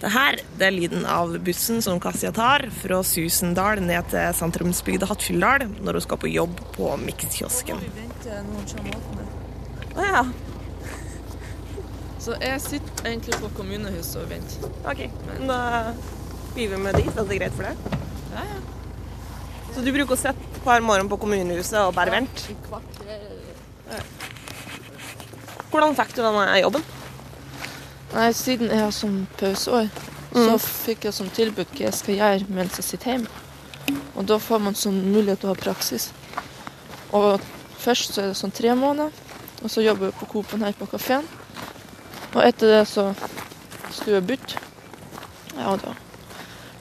Det 0.01 0.09
her 0.15 0.39
det 0.57 0.65
er 0.65 0.73
lyden 0.73 1.03
av 1.05 1.35
bussen 1.45 1.83
som 1.85 1.99
Kasia 2.01 2.31
tar 2.33 2.63
fra 2.73 3.03
Susendal 3.05 3.83
ned 3.85 4.07
til 4.09 4.31
sentrumsbygda 4.39 5.11
Hattfjelldal 5.11 5.67
når 5.85 5.99
hun 5.99 6.05
skal 6.07 6.21
på 6.23 6.31
jobb 6.33 6.55
på 6.73 6.89
Mix-kiosken. 7.03 7.83
Vi 7.85 7.91
venter 7.99 8.41
noen 8.47 8.65
sjamatene. 8.71 9.27
Å 9.97 10.07
ja. 10.07 10.23
Så 12.21 12.37
jeg 12.37 12.61
sitter 12.61 13.09
egentlig 13.09 13.39
på 13.41 13.49
kommunehuset 13.57 14.21
og 14.21 14.29
venter. 14.31 14.73
OK. 14.91 15.07
Men 15.31 15.49
da 15.49 15.61
blir 16.55 16.69
vi 16.75 16.81
med 16.83 16.99
dit, 17.01 17.09
Er 17.17 17.25
det 17.25 17.39
greit 17.41 17.57
for 17.57 17.65
deg. 17.65 17.77
Ja, 18.35 18.45
ja. 18.45 18.59
Så 19.75 19.85
du 19.87 19.93
bruker 19.95 20.17
å 20.17 20.21
sitte 20.21 20.63
hver 20.65 20.85
morgen 20.85 21.09
på 21.09 21.17
kommunehuset 21.23 21.79
og 21.81 21.95
bare 21.97 22.13
vente? 22.13 22.57
Ja. 23.91 24.03
Hvordan 25.71 25.95
fikk 25.97 26.17
du 26.17 26.23
denne 26.25 26.59
jobben? 26.61 26.85
Nei, 28.11 28.31
siden 28.35 28.73
jeg 28.75 28.83
har 28.83 28.93
sånn 28.95 29.21
pauseår, 29.39 29.89
så 30.35 30.57
fikk 30.59 31.07
jeg 31.07 31.15
som 31.15 31.31
tilbud 31.31 31.71
hva 31.71 31.87
jeg 31.87 31.95
skal 31.95 32.19
gjøre 32.19 32.49
mens 32.51 32.79
jeg 32.81 32.89
sitter 32.89 33.15
hjemme. 33.15 34.01
Og 34.19 34.27
da 34.27 34.37
får 34.43 34.61
man 34.67 34.77
sånn 34.79 34.99
mulighet 35.13 35.41
til 35.43 35.51
å 35.51 35.55
ha 35.55 35.59
praksis. 35.59 36.11
Og 37.17 37.41
først 37.81 38.15
så 38.15 38.25
er 38.25 38.33
det 38.33 38.39
sånn 38.39 38.55
tre 38.55 38.75
måneder, 38.79 39.15
og 39.63 39.71
så 39.71 39.85
jobber 39.85 40.09
jeg 40.09 40.19
på 40.19 40.27
Coop-en 40.33 40.63
her 40.65 40.77
på 40.79 40.89
kafeen. 40.91 41.27
Og 42.35 42.43
etter 42.47 42.71
det 42.73 42.85
så 42.89 43.11
skulle 43.91 44.21
jeg 44.21 44.27
bytte. 44.27 44.61
Ja, 45.57 45.73
og 45.73 45.83
da 45.83 45.95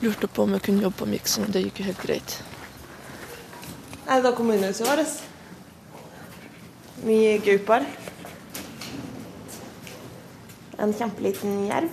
lurte 0.00 0.24
jeg 0.24 0.32
på 0.32 0.46
om 0.46 0.54
jeg 0.56 0.62
kunne 0.64 0.82
jobbe 0.82 1.02
på 1.02 1.08
Miksen, 1.10 1.44
og 1.44 1.52
det 1.52 1.64
gikk 1.66 1.80
jo 1.82 1.88
helt 1.90 2.04
greit. 2.04 2.36
Er 4.06 4.14
det 4.14 4.24
da 4.24 4.32
kommunehuset 4.36 4.86
vårt? 4.88 5.18
Mye 7.04 7.38
gauper. 7.44 7.84
En 10.80 10.94
kjempeliten 10.96 11.66
jerv. 11.68 11.92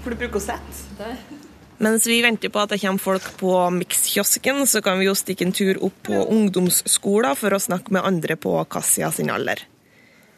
For 0.00 0.10
du 0.10 0.16
bruker 0.16 0.40
å 0.40 0.46
sette? 0.48 1.39
Mens 1.80 2.04
vi 2.06 2.18
venter 2.20 2.52
på 2.52 2.60
at 2.60 2.74
det 2.74 2.80
kommer 2.82 3.00
folk 3.00 3.26
på 3.40 3.54
Mix-kiosken, 3.72 4.66
så 4.68 4.82
kan 4.84 4.98
vi 5.00 5.06
jo 5.06 5.14
stikke 5.16 5.46
en 5.46 5.54
tur 5.56 5.78
opp 5.86 6.02
på 6.10 6.18
ungdomsskolen 6.28 7.38
for 7.40 7.56
å 7.56 7.60
snakke 7.62 7.94
med 7.96 8.04
andre 8.04 8.36
på 8.36 8.52
Kassia 8.68 9.08
sin 9.16 9.32
alder. 9.32 9.62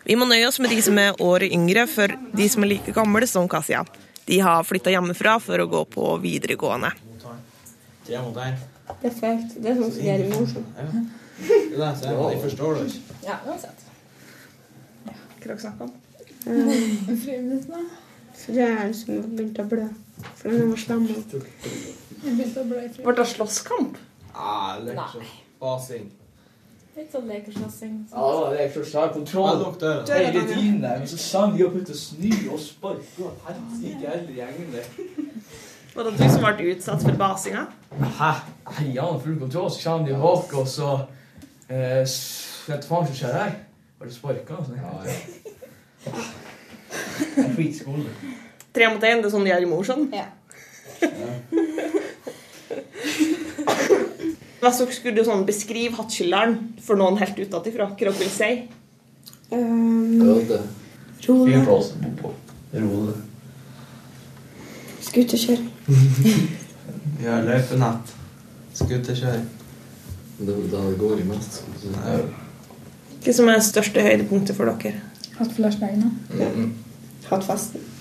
Vi 0.07 0.15
må 0.19 0.29
nøye 0.31 0.47
oss 0.47 0.61
med 0.63 0.71
de 0.71 0.79
som 0.87 0.99
er 1.03 1.19
året 1.23 1.51
yngre, 1.51 1.89
for 1.91 2.15
de 2.39 2.47
som 2.51 2.63
er 2.63 2.71
like 2.77 2.95
gamle 2.95 3.27
som 3.27 3.49
Kassia, 3.51 3.83
de 4.31 4.39
har 4.39 4.63
flytta 4.63 4.95
hjemmefra 4.95 5.41
for 5.43 5.59
å 5.59 5.67
gå 5.71 5.83
på 5.91 6.13
videregående. 6.23 6.93
Tre 8.07 8.23
mot 8.23 8.39
én. 8.43 8.63
Perfekt. 9.03 9.59
Det 9.59 9.73
er 9.73 9.83
sånn 9.83 9.93
som 9.97 10.07
gjør 10.07 10.23
i 10.23 10.31
morsom. 10.31 10.71
Det 10.77 10.87
er 10.87 11.75
det, 11.75 11.91
så 11.99 12.15
jeg, 12.15 12.39
forstår 12.45 12.79
det 12.79 12.87
ikke. 12.87 13.19
Ja, 13.27 13.41
uansett. 13.51 13.85
Hva 15.11 15.19
dere 15.43 15.59
snakker 15.67 15.91
om? 15.91 15.93
Friminuttene. 17.27 17.85
Frøen 18.43 18.95
som 18.95 19.11
begynte 19.11 19.37
begynt 19.37 19.63
å 19.63 19.69
blø. 19.75 19.91
For 20.41 20.49
hun 20.51 20.71
var 20.71 20.81
slem. 20.83 21.07
Ble 23.03 23.15
det 23.19 23.29
slåsskamp? 23.35 23.97
Ah, 24.35 24.79
leksjon. 24.83 25.31
Basing. 25.63 26.11
Litt 26.93 27.09
sånn 27.15 27.25
lekeslåssing. 27.31 27.93
Ja, 28.13 28.25
det 28.53 28.67
var 28.75 28.89
har 29.01 29.13
kontroll 29.15 29.63
hele 30.13 30.43
tiden 30.45 30.83
der, 30.83 30.99
men 31.01 31.09
så 31.09 31.17
sang 31.21 31.55
de 31.57 31.65
opp 31.65 31.77
ut 31.79 31.89
og 31.89 31.97
snur 31.97 32.51
og 32.53 32.61
sparker 32.61 33.31
og 33.31 33.47
helsike 33.47 34.11
hele 34.13 34.35
gjengen 34.37 34.75
der. 34.75 34.91
Var 35.95 36.09
det 36.09 36.13
du 36.19 36.25
som 36.29 36.45
ble 36.45 36.69
utsatt 36.75 37.03
for 37.05 37.17
basinga? 37.21 37.65
Hæ? 37.97 38.05
Ja, 38.21 38.85
Jeg 38.85 39.01
har 39.03 39.19
full 39.25 39.39
kontroll, 39.41 39.71
så 39.71 39.89
kommer 39.89 40.09
de 40.09 40.21
bak, 40.21 40.55
og 40.61 40.69
så 40.69 40.91
eh, 41.69 42.05
Vet 42.69 42.85
du 42.85 42.89
faen 42.89 43.03
hva 43.03 43.09
som 43.09 43.17
skjer 43.19 43.35
her? 43.41 43.57
Var 43.99 44.07
det 44.07 44.15
sparka? 44.15 44.57
Altså. 44.61 44.77
Ja, 44.77 44.93
ja. 45.07 46.13
Jeg 47.37 47.45
er 47.47 47.55
skitskole. 47.57 48.05
Tre 48.73 48.89
mot 48.89 49.03
én, 49.05 49.21
det 49.21 49.29
er 49.29 49.35
sånn 49.35 49.45
de 49.45 49.53
gjør 49.53 49.67
i 49.67 49.69
Mosjøen? 49.69 50.07
Ja. 50.17 50.29
Hvis 54.63 54.79
dere 54.79 54.95
skulle 54.95 55.25
sånn 55.27 55.43
beskrive 55.49 55.99
Hattskilleren 55.99 56.55
for 56.81 56.97
noen 57.01 57.19
helt 57.21 57.37
utenfra, 57.37 57.89
hva 57.91 57.99
dere 57.99 58.15
vil 58.17 58.31
si? 58.33 58.51
Um. 59.53 60.23
Rolig. 60.23 60.61
Fyrplassen 61.23 62.17
på. 62.19 62.33
Rode. 62.73 63.17
Skuterkjøring. 65.03 65.69
Vi 67.19 67.27
har 67.29 67.45
løypenett. 67.47 68.15
Skuterkjøring. 68.79 69.47
Det 70.43 70.57
er 70.57 70.67
det 70.73 70.99
går 70.99 71.21
i 71.21 71.29
mest. 71.29 71.63
Hva 73.23 73.35
som 73.37 73.51
er 73.51 73.59
det 73.61 73.67
største 73.69 74.03
høydepunktet 74.03 74.57
for 74.57 74.73
dere? 74.73 75.03
Hatt 75.37 75.53
flashbagene. 75.59 76.15
Hatt 77.29 77.45
fasten. 77.47 77.92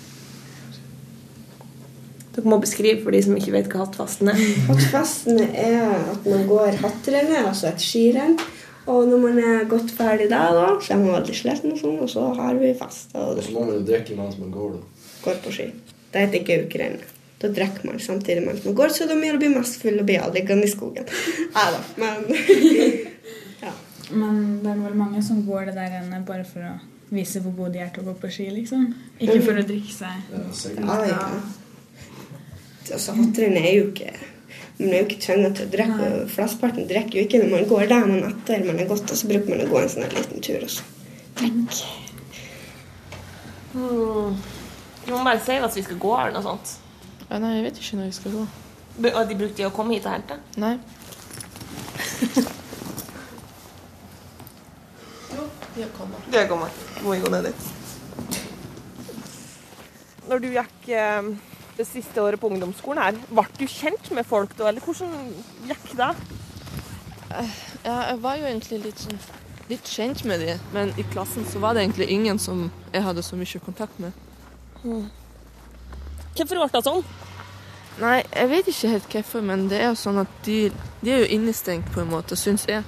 Dere 2.32 2.48
må 2.48 2.62
beskrive 2.64 3.02
for 3.04 3.12
de 3.12 3.20
som 3.26 3.36
ikke 3.36 3.54
vet 3.58 3.70
hva 3.72 3.84
hattfasten 3.84 4.32
er. 4.32 4.42
Hattfasten 4.70 5.40
er 5.50 5.82
at 6.14 6.28
man 6.28 6.46
går 6.48 6.78
hattrennet, 6.80 7.42
altså 7.44 7.72
et 7.72 7.84
skirenn. 7.84 8.38
Og 8.90 9.08
når 9.08 9.20
man 9.22 9.40
er 9.40 9.66
godt 9.70 9.92
ferdig 9.94 10.30
der, 10.32 10.54
da, 10.58 10.68
så 10.82 10.96
er 10.96 11.02
man 11.04 11.18
veldig 11.20 11.36
sliten, 11.38 11.76
og 11.76 11.82
sånn, 11.82 12.00
og 12.02 12.10
så 12.10 12.28
har 12.40 12.58
vi 12.58 12.72
fest 12.80 13.14
og 13.14 13.38
så 13.38 13.54
må 13.54 13.66
man 13.68 13.76
jo 13.78 13.84
drikke 13.92 14.16
mens 14.18 14.40
man 14.42 14.54
går, 14.56 14.78
da. 14.78 15.10
går 15.28 15.42
på 15.44 15.54
ski. 15.54 15.68
Det 16.12 16.24
heter 16.26 16.48
gaukrenn. 16.48 16.98
Da 17.42 17.50
drikker 17.54 17.88
man 17.90 18.02
samtidig 18.02 18.46
mens 18.46 18.66
man 18.66 18.78
går, 18.78 18.94
så 18.96 19.06
da 19.10 19.18
blir 19.18 19.38
man 19.38 19.60
mest 19.60 19.82
full 19.82 20.02
og 20.02 20.08
blir 20.10 20.34
liggende 20.34 20.66
i 20.66 20.72
skogen. 20.72 21.12
Ja 21.56 21.68
da, 21.76 21.84
men 22.02 22.26
Men 24.12 24.40
det 24.64 24.72
er 24.72 24.80
vel 24.82 24.96
mange 24.98 25.22
som 25.24 25.46
går 25.46 25.70
det 25.70 25.78
der 25.78 25.94
rennet 25.94 26.26
bare 26.28 26.44
for 26.44 26.66
å 26.68 26.74
vise 27.12 27.40
hvor 27.44 27.54
gode 27.56 27.76
de 27.76 27.84
er 27.84 27.92
til 27.94 28.04
å 28.04 28.10
gå 28.10 28.18
på 28.20 28.32
ski, 28.32 28.50
liksom. 28.56 28.90
Ikke 29.20 29.40
for 29.46 29.60
å 29.60 29.64
drikke 29.68 29.94
seg. 29.94 30.32
Ja, 30.32 30.42
sikkert. 30.56 30.88
Ja, 30.88 30.98
ja. 31.12 31.61
Altså, 32.92 33.16
hattrennet 33.18 33.66
er 33.66 33.76
jo 33.78 33.88
ikke 33.90 34.12
Man 34.82 34.90
er 34.90 35.02
jo 35.02 35.06
ikke 35.06 35.22
tvunget 35.22 35.58
til 35.58 35.68
å 35.68 35.72
drikke. 35.76 36.06
Flesteparten 36.34 36.88
drikker 36.90 37.20
jo 37.20 37.26
ikke 37.28 37.42
når 37.44 37.52
man 37.52 37.68
går 37.70 37.84
der, 37.92 38.08
men 38.10 38.24
etter 38.32 38.64
man 38.66 38.80
er 38.82 38.88
gått, 38.90 39.12
og 39.14 39.20
så 39.20 39.28
bruker 39.30 39.52
man 39.54 39.62
å 39.62 39.68
gå 39.70 39.78
en 39.78 39.92
sånn 39.94 40.08
liten 40.16 40.42
tur. 40.42 40.64
Og 40.66 40.72
så. 40.74 40.88
drikke. 41.38 41.82
Mm. 43.76 44.40
Du 45.06 45.12
må 45.14 45.22
bare 45.24 45.40
si 45.46 45.58
at 45.58 45.78
vi 45.78 45.84
skal 45.86 46.00
gå 46.02 46.16
eller 46.18 46.34
noe 46.36 46.46
sånt. 46.46 46.74
Ja, 47.28 47.38
nei, 47.40 47.54
jeg 47.60 47.68
vet 47.68 47.78
ikke 47.84 48.00
når 48.00 48.10
vi 48.10 48.18
skal 48.18 48.36
gå. 48.40 48.48
B 49.02 49.14
Og 49.14 49.30
de 49.30 49.38
brukte 49.40 49.70
å 49.70 49.76
komme 49.76 49.96
hit 49.96 50.08
og 50.10 50.16
hente? 50.18 50.40
Nei. 50.60 50.74
Jo, 55.32 55.46
de 55.76 55.86
har 55.86 55.94
kommet. 55.96 56.26
De 56.28 56.42
har 56.42 56.50
kommet. 56.50 56.82
Må 57.06 57.16
vi 57.16 57.22
gå 57.24 57.32
ned 57.32 57.48
dit. 57.48 57.70
Når 60.28 60.44
du 60.44 60.50
gikk 60.52 60.92
eh, 60.96 61.32
det 61.82 61.90
siste 61.90 62.24
året 62.24 62.42
på 62.42 62.50
ungdomsskolen 62.52 63.04
her, 63.04 63.20
ble 63.32 63.46
du 63.58 63.66
kjent 63.70 64.12
med 64.16 64.28
folk 64.28 64.56
da, 64.58 64.70
eller 64.70 64.86
hvordan 64.86 65.30
gikk 65.70 65.94
det? 66.00 66.12
Ja, 67.32 68.00
jeg 68.12 68.18
var 68.24 68.40
jo 68.40 68.50
egentlig 68.50 68.84
litt 68.86 69.06
sånn 69.06 69.22
litt 69.72 69.88
kjent 69.88 70.26
med 70.28 70.42
dem, 70.44 70.60
men 70.76 70.92
i 71.00 71.04
klassen 71.14 71.46
så 71.48 71.62
var 71.64 71.76
det 71.76 71.86
egentlig 71.86 72.10
ingen 72.12 72.40
som 72.40 72.66
jeg 72.92 73.04
hadde 73.06 73.24
så 73.24 73.38
mye 73.40 73.62
kontakt 73.64 74.00
med. 74.04 74.16
Hvorfor 74.84 76.58
ble 76.58 76.68
det 76.74 76.82
sånn? 76.88 77.04
Nei, 78.02 78.18
jeg 78.24 78.50
vet 78.52 78.72
ikke 78.72 78.92
helt 78.96 79.16
hvorfor, 79.16 79.46
men 79.46 79.68
det 79.72 79.82
er 79.82 79.92
jo 79.92 80.00
sånn 80.00 80.22
at 80.24 80.32
de, 80.48 80.58
de 81.04 81.14
er 81.14 81.24
jo 81.24 81.32
innestengt 81.38 81.92
på 81.94 82.04
en 82.04 82.12
måte, 82.12 82.38
syns 82.40 82.66
jeg. 82.68 82.84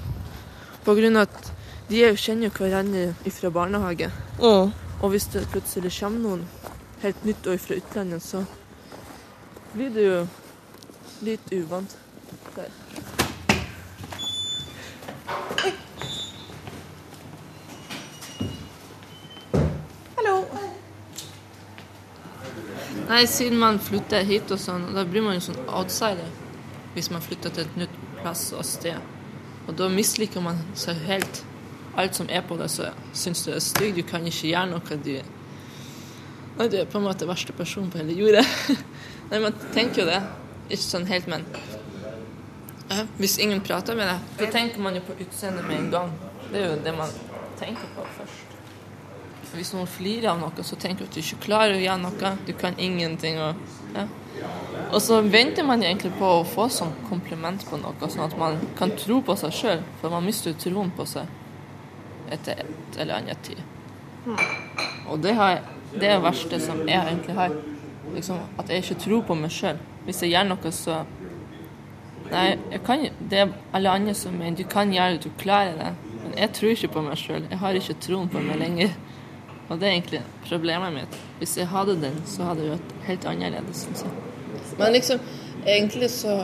På 0.83 0.95
grunn 0.97 1.19
av 1.19 1.29
at 1.29 1.51
de 1.89 2.01
jo 2.01 2.15
kjenner 2.19 2.49
jo 2.49 2.55
hverandre 2.57 3.31
fra 3.37 3.51
barnehage. 3.53 4.09
Mm. 4.41 4.73
Og 5.03 5.07
hvis 5.13 5.29
det 5.31 5.45
plutselig 5.51 5.91
kommer 5.99 6.23
noen 6.23 6.45
helt 7.03 7.25
nytt 7.27 7.47
og 7.51 7.59
fra 7.63 7.79
utlandet, 7.79 8.23
så 8.23 8.43
blir 9.73 9.89
det 9.89 10.03
jo 10.05 10.17
litt 11.25 11.51
uvant. 11.51 11.97
Der. 12.55 12.69
Hallo. 20.17 20.35
Nei, 23.09 23.25
siden 23.25 23.57
man 23.57 23.79
flytter 23.81 24.25
hit 24.27 24.51
og 24.53 24.61
sånn, 24.61 24.91
da 24.93 25.05
blir 25.09 25.25
man 25.25 25.39
jo 25.39 25.47
sånn 25.49 25.63
outsider 25.65 26.29
hvis 26.93 27.09
man 27.09 27.25
flytter 27.25 27.53
til 27.53 27.65
et 27.65 27.79
nytt 27.83 27.97
plass 28.19 28.51
og 28.53 28.65
sted. 28.67 29.01
Og 29.65 29.73
da 29.79 29.89
misliker 29.89 30.43
man 30.43 30.61
seg 30.77 31.01
helt. 31.07 31.41
Alt 31.97 32.17
som 32.17 32.29
er 32.29 32.41
på 32.45 32.55
deg, 32.57 32.69
så 32.73 32.89
syns 33.13 33.43
du 33.45 33.51
er 33.53 33.61
stygg. 33.61 33.97
Du 33.97 34.05
kan 34.05 34.25
ikke 34.25 34.49
gjøre 34.49 34.69
noe. 34.71 34.97
Du, 35.05 35.11
Nei, 36.57 36.67
du 36.69 36.77
er 36.77 36.89
på 36.89 36.99
en 36.99 37.05
måte 37.05 37.25
verste 37.29 37.53
person 37.57 37.89
på 37.89 38.01
hele 38.01 38.17
jorda. 38.17 38.41
Nei, 39.33 39.39
man 39.41 39.53
tenker 39.73 40.03
jo 40.03 40.05
det. 40.05 40.19
Ikke 40.69 40.83
sånn 40.85 41.07
helt, 41.09 41.25
men 41.25 41.41
ja, 42.91 43.05
Hvis 43.17 43.39
ingen 43.41 43.63
prater 43.65 43.97
med 43.97 44.05
deg, 44.05 44.27
så 44.37 44.49
tenker 44.53 44.83
man 44.85 44.93
jo 44.93 45.01
på 45.07 45.15
utseendet 45.23 45.65
med 45.65 45.79
en 45.79 45.87
gang. 45.89 46.11
Det 46.51 46.59
er 46.59 46.67
jo 46.67 46.75
det 46.85 46.93
man 46.93 47.15
tenker 47.57 47.89
på 47.95 48.05
først. 48.19 48.51
Hvis 49.55 49.73
noen 49.73 49.89
flirer 49.89 50.29
av 50.35 50.37
noe, 50.37 50.65
så 50.65 50.77
tenker 50.77 51.01
du 51.01 51.09
at 51.09 51.17
du 51.17 51.21
ikke 51.23 51.47
klarer 51.47 51.79
å 51.79 51.81
gjøre 51.81 51.97
noe. 52.03 52.35
Du 52.45 52.53
kan 52.61 52.77
ingenting. 52.77 53.41
Og, 53.41 53.73
ja. 53.97 54.05
og 54.91 55.01
så 55.01 55.19
venter 55.25 55.65
man 55.65 55.81
egentlig 55.81 56.13
på 56.21 56.29
å 56.29 56.45
få 56.45 56.69
sånn 56.69 56.93
kompliment 57.09 57.65
på 57.69 57.81
noe, 57.81 57.97
sånn 58.05 58.27
at 58.27 58.37
man 58.37 58.61
kan 58.77 58.93
tro 59.01 59.21
på 59.25 59.37
seg 59.41 59.59
sjøl. 59.63 59.85
For 60.01 60.13
man 60.13 60.29
mister 60.29 60.53
jo 60.53 60.61
troen 60.61 60.93
på 60.93 61.09
seg 61.09 62.29
etter 62.37 62.61
et 62.67 63.01
eller 63.01 63.17
annet 63.17 63.45
tid. 63.49 63.65
Og 65.09 65.17
det, 65.25 65.33
har, 65.41 65.63
det 65.97 66.05
er 66.05 66.19
det 66.19 66.25
verste 66.29 66.61
som 66.61 66.85
jeg 66.85 67.01
egentlig 67.01 67.41
har. 67.41 67.61
Liksom, 68.13 68.39
at 68.59 68.69
jeg 68.69 68.83
ikke 68.83 68.99
tror 69.05 69.21
på 69.27 69.37
meg 69.39 69.53
sjøl. 69.53 69.79
Hvis 70.05 70.21
jeg 70.23 70.33
gjør 70.33 70.49
noe, 70.51 70.73
så 70.75 71.03
Nei, 72.33 72.55
jeg 72.71 72.79
kan, 72.85 73.01
det 73.29 73.37
er 73.37 73.49
alle 73.75 73.91
andre 73.93 74.13
som 74.17 74.33
mener 74.33 74.57
du 74.57 74.63
kan 74.65 74.89
gjøre 74.89 75.17
det, 75.17 75.25
du 75.25 75.33
klarer 75.37 75.75
det. 75.77 75.89
Men 76.23 76.37
jeg 76.39 76.49
tror 76.55 76.71
ikke 76.73 76.89
på 76.95 77.03
meg 77.05 77.19
sjøl. 77.19 77.43
Jeg 77.51 77.59
har 77.61 77.77
ikke 77.77 77.95
troen 78.01 78.31
på 78.31 78.41
meg 78.41 78.57
lenger. 78.61 78.95
Og 79.67 79.79
det 79.79 79.87
er 79.87 79.91
egentlig 79.91 80.21
problemet 80.47 80.93
mitt. 80.95 81.17
Hvis 81.37 81.57
jeg 81.57 81.67
hadde 81.67 81.97
den, 82.01 82.15
så 82.25 82.47
hadde 82.47 82.63
det 82.63 82.71
vært 82.71 82.95
helt 83.07 83.27
annerledes, 83.29 83.83
syns 83.85 84.05
jeg. 84.05 84.15
Men 84.79 84.95
liksom, 84.95 85.19
egentlig 85.65 86.09
så 86.11 86.37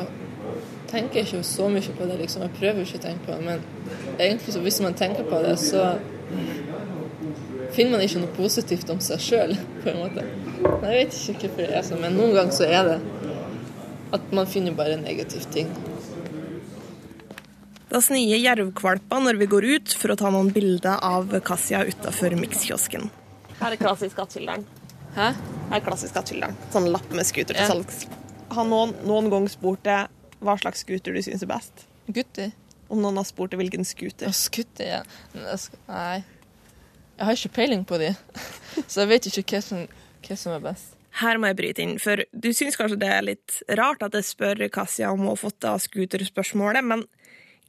tenker 0.91 1.19
jeg 1.19 1.27
ikke 1.27 1.43
så 1.43 1.67
mye 1.69 1.95
på 1.97 2.05
det. 2.11 2.19
liksom. 2.19 2.45
Jeg 2.45 2.55
prøver 2.59 2.85
ikke 2.85 3.01
å 3.01 3.05
tenke 3.07 3.25
på 3.25 3.31
det, 3.31 3.41
men 3.45 4.19
egentlig 4.19 4.53
så 4.53 4.63
hvis 4.65 4.81
man 4.85 4.97
tenker 4.99 5.27
på 5.29 5.41
det, 5.45 5.57
så 5.61 5.89
finner 7.73 7.97
man 7.97 8.05
ikke 8.05 8.23
noe 8.23 8.37
positivt 8.37 8.89
om 8.93 9.01
seg 9.03 9.21
sjøl, 9.23 9.57
på 9.83 9.91
en 9.91 10.01
måte. 10.03 10.25
Jeg 10.59 10.91
vet 10.91 11.15
ikke 11.33 11.47
hvorfor 11.47 11.61
det 11.69 11.75
er 11.79 11.85
sånn, 11.87 12.01
men 12.03 12.17
noen 12.19 12.33
ganger 12.35 12.55
så 12.55 12.65
er 12.67 12.87
det 12.89 12.97
at 14.17 14.31
man 14.35 14.47
finner 14.49 14.73
bare 14.75 14.97
negative 14.99 15.45
ting. 15.53 15.69
Da 17.89 18.01
snier 18.05 18.37
jervkvalper 18.37 19.23
når 19.23 19.39
vi 19.39 19.47
går 19.49 19.65
ut 19.75 19.93
for 19.97 20.13
å 20.13 20.17
ta 20.19 20.29
noen 20.33 20.51
bilder 20.53 20.99
av 21.05 21.31
Kasia 21.45 21.81
utafor 21.89 22.35
mikskiosken. 22.37 23.07
Her 23.59 23.73
er 23.75 23.81
klassisk 23.81 24.19
Gattkilderen. 24.19 24.65
Hæ? 25.15 25.31
Her 25.71 25.77
er 25.79 25.85
klassisk 25.85 26.13
Gattkilderen. 26.17 26.57
Sånn 26.73 26.89
lapp 26.93 27.09
med 27.15 27.25
scooter 27.27 27.55
til 27.57 27.63
Ja. 27.63 27.69
salgs. 27.71 28.03
Har 28.53 28.65
noen 28.65 28.93
noen 29.05 29.29
gang 29.29 29.47
spurt 29.49 29.83
deg 29.83 30.07
hva 30.41 30.55
slags 30.59 30.83
scooter 30.85 31.13
du 31.13 31.21
syns 31.21 31.41
er 31.43 31.47
best? 31.49 31.85
Gutter? 32.11 32.51
Om 32.89 33.01
noen 33.01 33.17
har 33.17 33.25
spurt 33.25 33.51
deg 33.51 33.59
hvilken 33.59 33.85
scooter? 33.85 34.31
Skutter, 34.33 34.85
ja. 34.85 35.01
Nei. 35.87 36.23
Jeg 37.17 37.25
har 37.25 37.33
ikke 37.35 37.53
peiling 37.57 37.83
på 37.85 37.97
de, 37.99 38.13
så 38.87 39.01
jeg 39.03 39.09
vet 39.09 39.25
ikke 39.27 39.57
hva 39.57 39.63
som, 39.65 39.87
hva 40.25 40.37
som 40.39 40.55
er 40.55 40.63
best. 40.63 40.95
Her 41.19 41.39
må 41.41 41.49
jeg 41.49 41.57
bryte 41.57 41.83
inn, 41.83 41.95
for 42.01 42.21
du 42.31 42.49
syns 42.53 42.77
kanskje 42.77 42.99
det 43.01 43.09
er 43.11 43.25
litt 43.25 43.61
rart 43.79 44.03
at 44.05 44.15
jeg 44.15 44.27
spør 44.27 44.61
Kasia 44.71 45.09
om 45.11 45.23
hun 45.23 45.31
har 45.31 45.39
fått 45.41 45.65
av 45.67 45.81
scooterspørsmålet, 45.83 46.85
men 46.85 47.05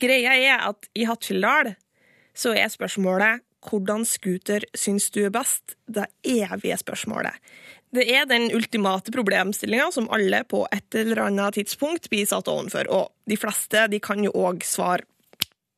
greia 0.02 0.36
er 0.36 0.66
at 0.68 0.90
i 0.94 1.06
Hattfjelldal 1.08 1.74
så 2.36 2.52
er 2.54 2.70
spørsmålet 2.72 3.44
hvordan 3.66 4.06
scooter 4.08 4.64
syns 4.76 5.10
du 5.12 5.22
er 5.26 5.34
best, 5.34 5.76
det 5.84 6.06
evige 6.24 6.78
spørsmålet. 6.80 7.36
Det 7.92 8.06
er 8.06 8.24
den 8.30 8.48
ultimate 8.54 9.12
problemstillinga 9.12 9.90
som 9.92 10.08
alle 10.14 10.44
på 10.48 10.62
et 10.72 10.94
eller 10.94 11.24
annet 11.26 11.58
tidspunkt 11.58 12.08
blir 12.12 12.28
satt 12.30 12.48
ovenfor, 12.48 12.88
og 12.88 13.10
de 13.28 13.36
fleste 13.40 13.88
de 13.90 14.00
kan 14.00 14.22
jo 14.24 14.32
òg 14.32 14.64
svare 14.64 15.04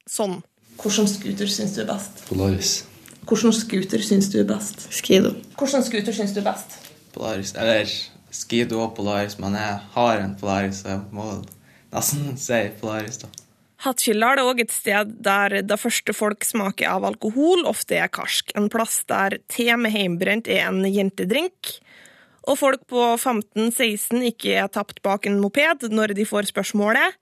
sånn. 0.06 0.42
Hvordan 0.82 1.08
scooter 1.08 1.50
syns 1.50 1.74
du 1.76 1.82
er 1.82 1.90
best? 1.94 2.26
Polaris. 2.28 2.82
Hvordan 3.28 3.54
scooter 3.54 4.02
syns 4.02 4.30
du 4.32 4.40
er 4.42 4.48
best? 4.48 4.88
Skido. 4.92 5.34
Hvordan 5.58 5.84
scooter 5.86 6.14
syns 6.16 6.34
du 6.34 6.40
er 6.42 6.48
best? 6.50 6.78
Polaris. 7.14 7.54
Eller 7.54 7.86
Skido 8.32 8.80
og 8.82 8.96
Polaris, 8.96 9.38
men 9.38 9.54
jeg 9.58 9.78
har 9.94 10.22
en 10.22 10.34
Polaris, 10.40 10.82
så 10.82 10.96
jeg 10.96 11.04
må 11.14 11.28
nesten 11.92 12.34
si 12.46 12.64
Polaris, 12.80 13.22
da. 13.22 13.30
Hattfjelldal 13.82 14.38
er 14.38 14.46
òg 14.46 14.60
et 14.62 14.70
sted 14.70 15.16
der 15.26 15.56
det 15.66 15.78
første 15.80 16.14
folk 16.14 16.44
smaker 16.46 16.86
av 16.86 17.06
alkohol, 17.08 17.64
ofte 17.66 17.96
er 17.98 18.10
karsk. 18.14 18.52
En 18.58 18.68
plass 18.70 19.00
der 19.10 19.40
te 19.50 19.66
med 19.74 19.90
heimbrent 19.90 20.46
er 20.46 20.68
en 20.68 20.84
jentedrink. 20.86 21.72
Og 22.46 22.58
folk 22.58 22.84
på 22.90 23.02
15-16 23.16 24.22
ikke 24.30 24.54
er 24.62 24.70
tapt 24.70 25.02
bak 25.02 25.26
en 25.26 25.40
moped 25.42 25.88
når 25.90 26.14
de 26.18 26.26
får 26.26 26.50
spørsmålet 26.50 27.18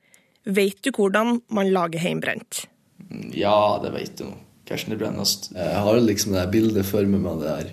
Vet 0.48 0.78
du 0.80 0.88
hvordan 0.96 1.42
man 1.52 1.68
lager 1.68 2.00
heimbrent? 2.00 2.62
Ja, 3.36 3.76
det 3.82 3.92
vet 3.92 4.14
du 4.16 4.30
nå. 4.30 4.36
Hvordan 4.70 4.94
det 4.94 4.98
brennes. 5.00 5.36
Jeg 5.50 5.84
har 5.84 6.00
liksom 6.06 6.34
det 6.36 6.46
bildet 6.52 6.86
for 6.86 7.06
meg 7.10 7.22
med 7.24 7.40
det 7.42 7.54
her 7.58 7.70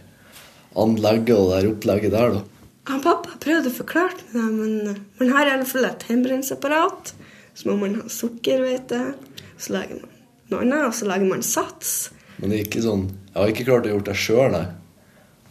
anlegget 0.77 1.33
og 1.37 1.51
det 1.51 1.59
her 1.59 1.69
opplegget 1.71 2.13
der, 2.13 2.37
da. 2.37 2.43
Han 2.87 3.01
pappa 3.03 3.35
prøvde 3.43 3.69
å 3.69 3.75
forklare 3.75 4.15
det, 4.17 4.41
men 4.41 4.73
eh, 4.93 4.99
man 5.19 5.31
har 5.35 5.49
i 5.49 5.53
alle 5.57 5.67
fall 5.67 5.85
et 5.89 6.05
hjemmebrennsapparat. 6.07 7.13
Så 7.57 7.67
må 7.67 7.75
man 7.81 7.97
ha 7.99 8.05
sukker, 8.11 8.61
vet 8.63 8.91
du. 8.91 9.41
Så 9.59 9.73
lager 9.75 9.99
man 9.99 10.13
noe 10.51 10.61
annet, 10.63 10.85
og 10.87 10.95
så 10.95 11.09
lager 11.09 11.27
man 11.27 11.43
sats. 11.43 11.95
Men 12.37 12.53
det 12.53 12.59
er 12.59 12.67
ikke 12.67 12.83
sånn 12.85 13.07
Jeg 13.09 13.37
har 13.39 13.51
ikke 13.51 13.65
klart 13.67 13.87
å 13.87 13.91
gjøre 13.91 14.07
det 14.07 14.17
sjøl, 14.21 14.53
nei. 14.53 14.65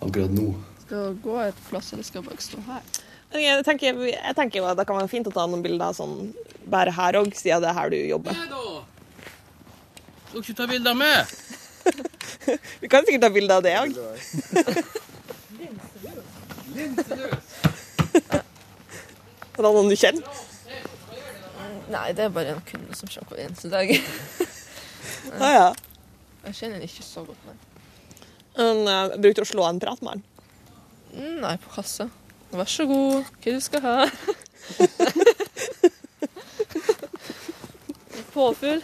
Akkurat 0.07 0.33
nå. 0.35 0.47
Skal 0.87 1.03
det 1.11 1.23
gå 1.25 1.37
et 1.43 1.63
plass, 1.69 1.93
eller 1.93 2.07
skal 2.07 2.23
du 2.25 2.31
bare 2.31 2.47
stå 2.47 2.63
her? 2.71 2.91
Jeg 3.37 3.65
tenker, 3.67 3.99
jeg 4.07 4.35
tenker 4.39 4.63
jo 4.63 4.69
at 4.71 4.79
det 4.79 4.87
kan 4.89 4.97
være 4.97 5.11
fint 5.11 5.29
å 5.29 5.35
ta 5.35 5.45
noen 5.51 5.65
bilder 5.65 5.95
sånn 5.97 6.31
bare 6.71 6.95
her 6.95 7.19
òg, 7.21 7.33
siden 7.37 7.65
det 7.65 7.73
er 7.73 7.77
her 7.77 7.93
du 7.93 7.99
jobber. 7.99 8.39
Skal 10.29 10.41
ikke 10.43 10.59
ta 10.59 10.65
bilde 10.71 10.89
av 10.93 10.99
meg? 11.01 11.19
Vi 12.83 12.87
kan 12.91 13.03
sikkert 13.07 13.25
ta 13.27 13.31
bilde 13.35 13.53
av 13.57 13.63
det 13.65 13.75
òg. 13.79 13.91
Er 19.57 19.63
det 19.65 19.73
noen 19.73 19.89
du 19.89 19.97
kjenner? 19.97 20.21
Nei, 21.87 22.11
det 22.19 22.25
er 22.27 22.33
bare 22.35 22.51
en 22.57 22.65
kunde 22.67 22.97
som 22.99 23.07
kommer 23.09 23.31
hver 23.37 23.45
eneste 23.47 23.69
dag. 23.73 23.87
Ah, 25.37 25.51
ja. 25.51 25.75
Jeg 26.47 26.55
kjenner 26.55 26.79
den 26.79 26.87
ikke 26.87 27.03
så 27.03 27.25
godt, 27.27 27.41
men 27.49 27.57
Han 28.57 28.87
uh, 28.87 29.17
brukte 29.21 29.43
å 29.43 29.47
slå 29.49 29.65
en 29.67 29.81
prat 29.83 30.01
med 30.07 30.11
han. 30.15 30.23
Mm, 31.17 31.41
Nei, 31.43 31.57
på 31.61 31.69
kassa. 31.75 32.07
Vær 32.55 32.69
så 32.71 32.85
god, 32.89 33.25
hva 33.43 33.51
du 33.57 33.61
skal 33.65 33.81
ha? 33.83 33.97
Påfyll. 38.37 38.81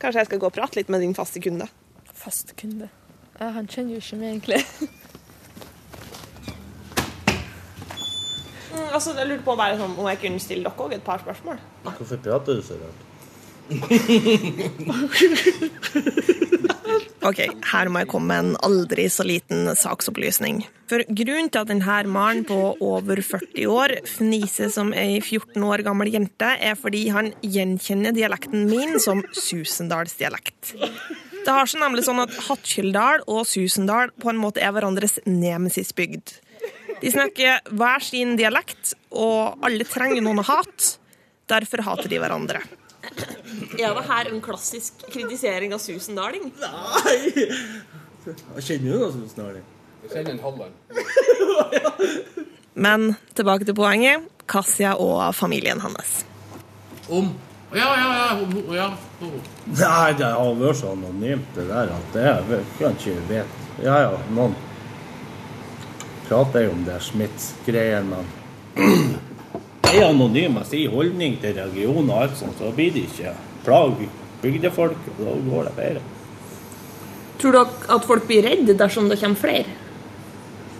Kanskje 0.00 0.18
jeg 0.22 0.28
skal 0.30 0.40
gå 0.40 0.46
og 0.48 0.56
prate 0.56 0.76
litt 0.80 0.90
med 0.92 1.00
din 1.04 1.14
faste 1.16 1.38
kunde. 1.44 1.66
Faste 2.16 2.52
kunde. 2.56 2.88
Ja, 3.40 3.46
han 3.56 3.66
kjenner 3.68 3.92
jo 3.96 4.00
ikke 4.02 4.20
meg, 4.20 4.28
egentlig. 4.34 4.60
Mm, 8.70 8.86
altså, 8.94 9.10
jeg 9.18 9.26
lurte 9.26 9.42
på 9.42 9.56
bare 9.58 9.74
sånn, 9.80 9.96
om 9.98 10.06
jeg 10.06 10.20
kunne 10.22 10.38
stille 10.38 10.62
dere 10.62 10.78
også 10.84 10.94
et 10.94 11.02
par 11.02 11.18
spørsmål. 11.18 11.58
Hvorfor 11.88 12.20
prater 12.22 12.54
du 12.54 12.62
så 12.62 12.78
rart? 12.78 13.00
Ok, 17.20 17.40
her 17.68 17.88
må 17.92 18.00
jeg 18.00 18.08
komme 18.08 18.30
med 18.30 18.42
en 18.42 18.60
aldri 18.64 19.04
så 19.12 19.26
liten 19.28 19.68
saksopplysning. 19.76 20.62
For 20.88 21.04
grunnen 21.04 21.50
til 21.52 21.60
at 21.60 21.68
denne 21.68 21.96
mannen 22.08 22.46
på 22.48 22.56
over 22.80 23.20
40 23.20 23.66
år 23.68 23.94
fniser 24.08 24.72
som 24.72 24.94
ei 24.96 25.20
14 25.20 25.60
år 25.62 25.84
gammel 25.86 26.08
jente, 26.14 26.48
er 26.56 26.78
fordi 26.80 27.04
han 27.12 27.30
gjenkjenner 27.44 28.16
dialekten 28.16 28.64
min 28.70 28.96
som 29.02 29.20
Susendalsdialekt. 29.36 30.72
Det 31.44 31.52
har 31.52 31.68
seg 31.68 31.84
nemlig 31.84 32.06
sånn 32.08 32.24
at 32.24 32.32
Hattfjelldal 32.48 33.26
og 33.28 33.44
Susendal 33.48 34.14
på 34.20 34.32
en 34.32 34.40
måte 34.40 34.64
er 34.64 34.72
hverandres 34.74 35.20
nemesisbygd. 35.28 36.34
De 37.00 37.12
snakker 37.12 37.62
hver 37.68 38.04
sin 38.04 38.34
dialekt, 38.40 38.94
og 39.12 39.60
alle 39.64 39.86
trenger 39.88 40.24
noen 40.24 40.42
å 40.42 40.48
hate. 40.48 40.96
Derfor 41.50 41.84
hater 41.84 42.12
de 42.12 42.20
hverandre. 42.20 42.60
Er 43.80 43.94
det 43.96 44.04
her 44.08 44.28
en 44.30 44.40
klassisk 44.44 45.04
kritisering 45.12 45.72
av 45.74 45.80
susendaling? 45.82 46.50
Nei! 46.60 47.46
Jeg 48.26 48.64
kjenner 48.66 48.90
jo 48.92 48.98
noe 49.00 49.12
Susan 49.14 49.38
Darling. 49.44 49.64
Jeg 50.02 50.10
kjenner 50.12 50.32
en 50.34 50.42
Halland. 50.44 50.74
Men 52.86 53.14
tilbake 53.36 53.64
til 53.68 53.74
poenget. 53.78 54.26
Kasia 54.50 54.94
og 54.98 55.22
familien 55.38 55.80
hans. 55.84 56.24
Om? 57.08 57.28
Ja, 57.74 57.86
ja, 57.94 58.08
ja. 58.16 58.28
ho- 58.50 58.74
ja. 58.74 58.88
Om. 59.22 59.34
Nei, 59.78 60.12
det 60.18 60.26
har 60.34 60.54
vært 60.58 60.80
så 60.80 60.90
anonymt, 60.96 61.52
det 61.54 61.68
der, 61.68 61.92
at 61.94 62.12
det 62.16 62.24
er- 62.26 62.64
kan 62.80 62.96
ikke 62.98 63.14
vite. 63.28 63.44
Ja, 63.84 64.00
ja, 64.08 64.10
noen 64.34 64.56
prater 66.28 66.66
jo 66.66 66.72
om 66.74 66.82
det 66.86 66.98
smittsgreiene, 67.02 68.20
men 68.76 69.16
er 69.96 70.08
anonym. 70.08 70.58
Jeg 70.62 70.70
sier 70.70 70.94
holdning 70.94 71.36
til 71.42 71.54
regionen 71.58 72.10
og 72.10 72.24
alt 72.24 72.38
sånt, 72.38 72.58
så 72.58 72.72
blir 72.74 72.92
det 72.94 73.06
ikke 73.08 73.34
plag 73.64 74.02
bygdefolk, 74.40 75.08
og 75.18 75.22
da 75.24 75.36
går 75.50 75.68
det 75.68 75.76
bedre. 75.76 76.02
Tror 77.40 77.56
dere 77.56 77.94
at 77.96 78.06
folk 78.08 78.26
blir 78.28 78.44
redde 78.44 78.76
dersom 78.76 79.08
det 79.08 79.20
kommer 79.20 79.40
flere? 79.40 79.78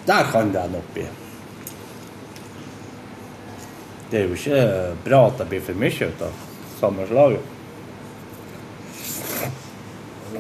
Der 0.06 0.30
kan 0.32 0.52
det 0.52 0.62
ende 0.64 0.80
opp 0.80 0.98
i. 0.98 1.06
Det 4.10 4.18
er 4.18 4.26
jo 4.26 4.34
ikke 4.34 4.62
bra 5.04 5.20
at 5.28 5.38
det 5.38 5.48
blir 5.52 5.62
for 5.64 5.78
mye 5.78 6.10
ut 6.10 6.24
av 6.26 6.44
samme 6.80 7.06
slaget. 7.06 7.56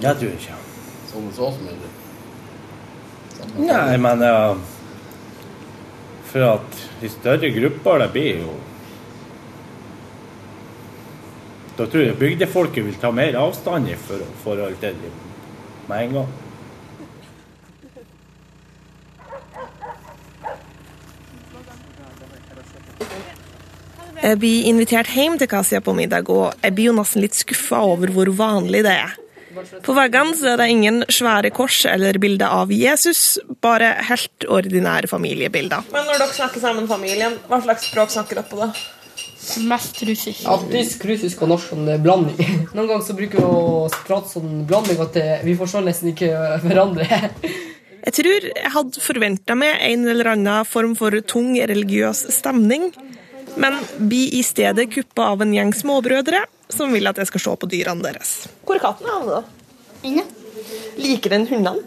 Det 0.00 0.14
tror 0.16 0.26
jeg 0.26 0.38
ikke. 0.40 0.58
Sånn 1.10 1.32
så 1.36 1.50
som 1.54 1.68
er 1.70 1.78
det. 1.80 1.90
Nei, 3.60 3.96
men 4.00 4.22
ja, 4.24 4.54
For 6.30 6.46
at 6.46 6.82
de 7.00 7.08
større 7.10 7.50
grupper 7.50 8.04
det 8.04 8.10
blir 8.14 8.44
jo 8.44 8.58
Da 11.78 11.86
tror 11.88 12.04
jeg 12.04 12.18
bygdefolket 12.20 12.84
vil 12.84 12.98
ta 13.00 13.08
mer 13.14 13.38
avstand 13.40 13.88
i 13.88 13.96
for, 13.96 14.20
forhold 14.44 14.76
til 14.82 14.98
det 15.00 15.10
med 15.88 16.02
en 16.04 16.12
gang. 16.18 16.32
Jeg 24.20 24.36
blir 24.36 24.68
invitert 24.68 25.08
hjem 25.08 25.38
til 25.40 25.48
Kasia 25.48 25.80
på 25.80 25.94
middag, 25.96 26.28
og 26.28 26.52
jeg 26.60 26.76
blir 26.76 26.90
jo 26.90 26.96
nesten 26.98 27.24
litt 27.24 27.38
skuffa 27.38 27.80
over 27.88 28.12
hvor 28.12 28.28
vanlig 28.36 28.84
det 28.84 28.92
er. 28.92 29.16
På 29.82 29.94
veggene 29.96 30.36
så 30.38 30.52
er 30.52 30.60
det 30.60 30.68
ingen 30.70 31.02
svære 31.10 31.50
kors 31.54 31.82
eller 31.88 32.18
bilder 32.22 32.52
av 32.60 32.70
Jesus, 32.74 33.40
bare 33.62 33.96
helt 34.06 34.46
ordinære 34.46 35.10
familiebilder. 35.10 35.88
Men 35.90 36.06
når 36.06 36.22
dere 36.22 36.36
snakker 36.36 36.62
sammen, 36.62 36.86
familien, 36.90 37.34
hva 37.50 37.58
slags 37.64 37.88
språk 37.90 38.12
snakker 38.14 38.40
dere 38.40 38.50
på 38.50 38.60
da? 38.60 38.70
Mest 39.66 39.98
russisk. 40.06 40.44
Ja, 40.44 40.54
tysk, 40.70 41.02
russisk 41.08 41.42
og 41.42 41.50
norsk 41.54 41.72
sånn 41.72 41.88
blanding. 42.04 42.38
Noen 42.76 42.86
ganger 42.92 43.06
så 43.06 43.16
bruker 43.18 43.40
vi 43.40 43.48
å 43.48 43.88
prate 44.06 44.30
sånn 44.36 44.62
blanding 44.68 45.02
at 45.02 45.18
vi 45.46 45.56
forstår 45.58 45.86
nesten 45.88 46.12
ikke 46.12 46.30
hverandre. 46.66 47.08
Jeg 48.00 48.14
tror 48.16 48.44
jeg 48.48 48.70
hadde 48.72 49.02
forventa 49.04 49.54
meg 49.58 49.82
en 49.84 50.06
eller 50.08 50.30
annen 50.32 50.64
form 50.64 50.94
for 50.96 51.12
tung 51.28 51.50
religiøs 51.52 52.22
stemning, 52.32 52.86
men 53.60 53.76
blir 53.98 54.38
i 54.38 54.40
stedet 54.46 54.86
kuppa 54.94 55.26
av 55.34 55.44
en 55.44 55.52
gjeng 55.52 55.74
småbrødre 55.76 56.40
som 56.74 56.92
vil 56.94 57.10
at 57.10 57.18
jeg 57.20 57.30
skal 57.30 57.44
se 57.44 57.54
på 57.60 57.68
dyrene 57.70 58.04
deres. 58.04 58.34
Hvor 58.66 58.78
er 58.78 58.84
katten 58.84 59.10
havnet, 59.10 59.40
da? 59.40 60.00
Inne. 60.08 60.24
Liker 61.00 61.36
den 61.36 61.46
hundene? 61.50 61.82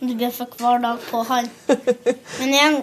Du 0.00 0.12
bjeffer 0.12 0.46
hver 0.60 0.78
dag 0.82 1.00
på 1.08 1.22
han. 1.26 1.48
Men 2.38 2.54
en 2.60 2.78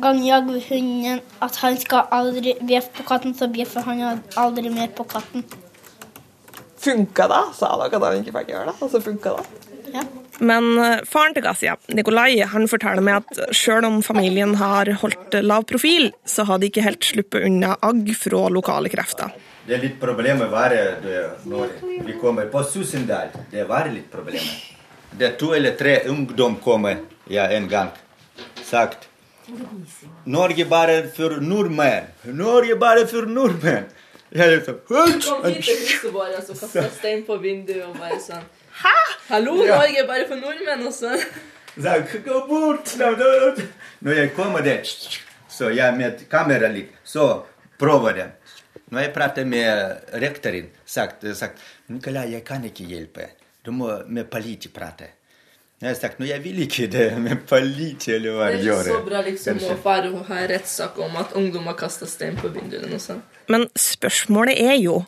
gang 0.00 0.20
jager 0.22 0.60
hunden 0.68 1.20
at 1.42 1.60
han 1.62 1.78
skal 1.80 2.10
aldri 2.14 2.54
bjeffe 2.62 2.94
på 3.00 3.06
katten, 3.08 3.34
så 3.34 3.48
bjeffer 3.52 3.84
han 3.88 4.22
aldri 4.38 4.70
mer 4.70 4.92
på 4.96 5.06
katten. 5.10 5.44
Funka 6.86 7.26
det? 7.32 7.42
Sa 7.58 7.72
dere 7.80 7.98
at 7.98 8.06
han 8.06 8.22
ikke 8.22 8.36
fikk 8.38 8.52
gjøre 8.54 8.70
det, 8.70 8.76
og 8.80 8.92
så 8.92 9.02
funka 9.02 9.34
det? 9.38 9.65
Ja. 9.94 10.02
Men 10.38 10.78
eh, 10.78 11.02
faren 11.08 11.34
til 11.36 11.44
Gazia, 11.46 11.76
Nikolai, 11.96 12.42
han 12.44 12.68
forteller 12.68 13.04
meg 13.04 13.22
at 13.22 13.56
selv 13.56 13.88
om 13.88 14.02
familien 14.04 14.54
har 14.60 14.90
holdt 15.00 15.38
lav 15.44 15.64
profil, 15.70 16.10
så 16.28 16.44
har 16.48 16.60
de 16.60 16.70
ikke 16.70 16.84
helt 16.84 17.04
sluppet 17.04 17.46
unna 17.48 17.76
agg 17.86 18.10
fra 18.18 18.46
lokale 18.52 18.92
krefter. 18.92 19.32
Det 19.66 19.74
er 19.74 19.82
litt 19.82 19.98
problemer 19.98 20.50
være 20.52 20.80
det, 21.02 21.20
når 21.50 21.72
vi 22.06 22.14
kommer 22.20 22.46
på 22.52 22.62
Susendal. 22.68 23.32
Det 23.50 23.64
var 23.66 23.88
litt 23.90 24.10
problemer. 24.12 24.54
Det 25.16 25.30
er 25.30 25.36
to 25.40 25.54
eller 25.56 25.74
tre 25.78 26.02
ungdom 26.12 26.58
kommer 26.62 27.00
ja, 27.32 27.48
en 27.48 27.66
gang. 27.68 27.90
Sagt 28.62 29.08
Norge 30.26 30.64
bare 30.68 31.06
for 31.14 31.40
nordmenn. 31.40 32.10
Norge 32.34 32.76
bare 32.76 33.06
for 33.06 33.26
nordmenn. 33.30 33.86
Jeg 34.36 34.56
liksom, 34.56 34.78
Kom 34.88 35.12
hit 35.46 35.62
til 35.64 35.78
huset 35.80 36.12
vårt 36.12 36.34
og 36.50 36.58
kasta 36.58 36.88
stein 36.98 37.22
på 37.26 37.36
vinduet 37.40 37.84
og 37.86 37.94
bare 37.98 38.18
sånn 38.20 38.42
Hæ? 38.82 38.94
Hallo, 39.28 39.56
Ja. 39.64 39.76
Norge 39.78 39.98
er 40.02 40.06
bare 40.06 40.26
for 40.28 40.36
nordmenn 40.36 40.86
også. 40.86 41.16
Sagt, 41.82 42.16
gå 42.24 42.40
bort! 42.48 42.96
Når 44.00 44.12
jeg 44.12 44.32
kommer 44.36 44.60
der, 44.64 44.84
så 45.48 45.68
jeg 45.72 45.96
med 45.96 46.24
kamera 46.30 46.68
litt, 46.72 46.92
så 47.04 47.44
prøver 47.78 48.16
jeg. 48.16 48.30
Når 48.90 49.00
jeg 49.00 49.12
prater 49.12 49.44
med 49.44 49.96
rektoren, 50.22 50.68
sagt, 50.86 51.24
sagt 51.36 51.58
Nikolai, 51.88 52.30
jeg 52.32 52.44
kan 52.44 52.64
ikke 52.64 52.84
hjelpe. 52.86 53.30
Du 53.64 53.72
må 53.72 53.90
med 54.06 54.28
politi 54.30 54.68
prate. 54.68 55.08
Jeg 55.80 55.90
har 55.90 55.96
sagt, 55.98 56.20
nå 56.20 56.24
jeg 56.28 56.40
vil 56.44 56.62
ikke 56.64 56.86
det 56.88 57.08
med 57.20 57.42
politi 57.48 58.14
eller 58.14 58.32
hva 58.32 58.46
Det 58.54 58.62
er 58.62 58.62
ikke 58.62 58.84
så 58.86 59.00
bra 59.04 59.20
liksom 59.26 59.58
å 59.60 59.74
fare 59.82 60.12
og 60.14 60.22
ha 60.30 60.46
rettssak 60.48 60.96
om 61.04 61.18
at 61.20 61.34
ungdommer 61.36 61.76
kaster 61.76 62.08
stein 62.08 62.38
på 62.40 62.48
vinduene 62.54 62.94
og 62.96 63.02
sånn. 63.02 63.20
Men 63.52 63.66
spørsmålet 63.76 64.56
er 64.62 64.78
jo 64.80 65.02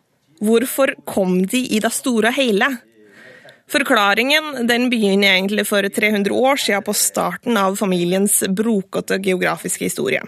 hvorfor 0.44 0.92
kom 1.08 1.38
de 1.48 1.62
i 1.72 1.80
det 1.80 1.92
store 1.94 2.34
og 2.34 2.36
hele? 2.36 2.68
Forklaringen 3.68 4.66
den 4.68 4.88
begynner 4.88 5.34
egentlig 5.34 5.66
for 5.68 5.84
300 5.84 6.32
år 6.32 6.56
siden 6.56 6.84
på 6.86 6.94
starten 6.96 7.56
av 7.60 7.76
familiens 7.76 8.40
brokete 8.48 9.18
geografiske 9.20 9.84
historie. 9.90 10.22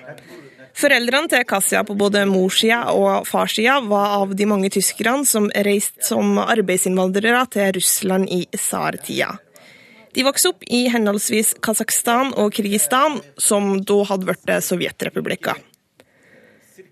Foreldrene 0.76 1.28
til 1.28 1.44
Kasia 1.48 1.82
på 1.84 1.96
både 1.98 2.22
morssida 2.28 2.82
og 2.94 3.26
farssida 3.28 3.80
var 3.84 4.20
av 4.20 4.34
de 4.36 4.46
mange 4.48 4.70
tyskerne 4.72 5.26
som 5.28 5.48
reiste 5.66 6.04
som 6.06 6.38
arbeidsinnvandrere 6.40 7.42
til 7.52 7.72
Russland 7.76 8.28
i 8.32 8.44
tsartida. 8.54 9.34
De 10.14 10.26
vokste 10.26 10.52
opp 10.52 10.64
i 10.66 10.84
henholdsvis 10.90 11.54
Kasakhstan 11.62 12.32
og 12.38 12.54
Kirgistan, 12.56 13.20
som 13.38 13.76
da 13.86 14.00
hadde 14.08 14.26
blitt 14.26 14.66
sovjetrepublikker. 14.66 15.60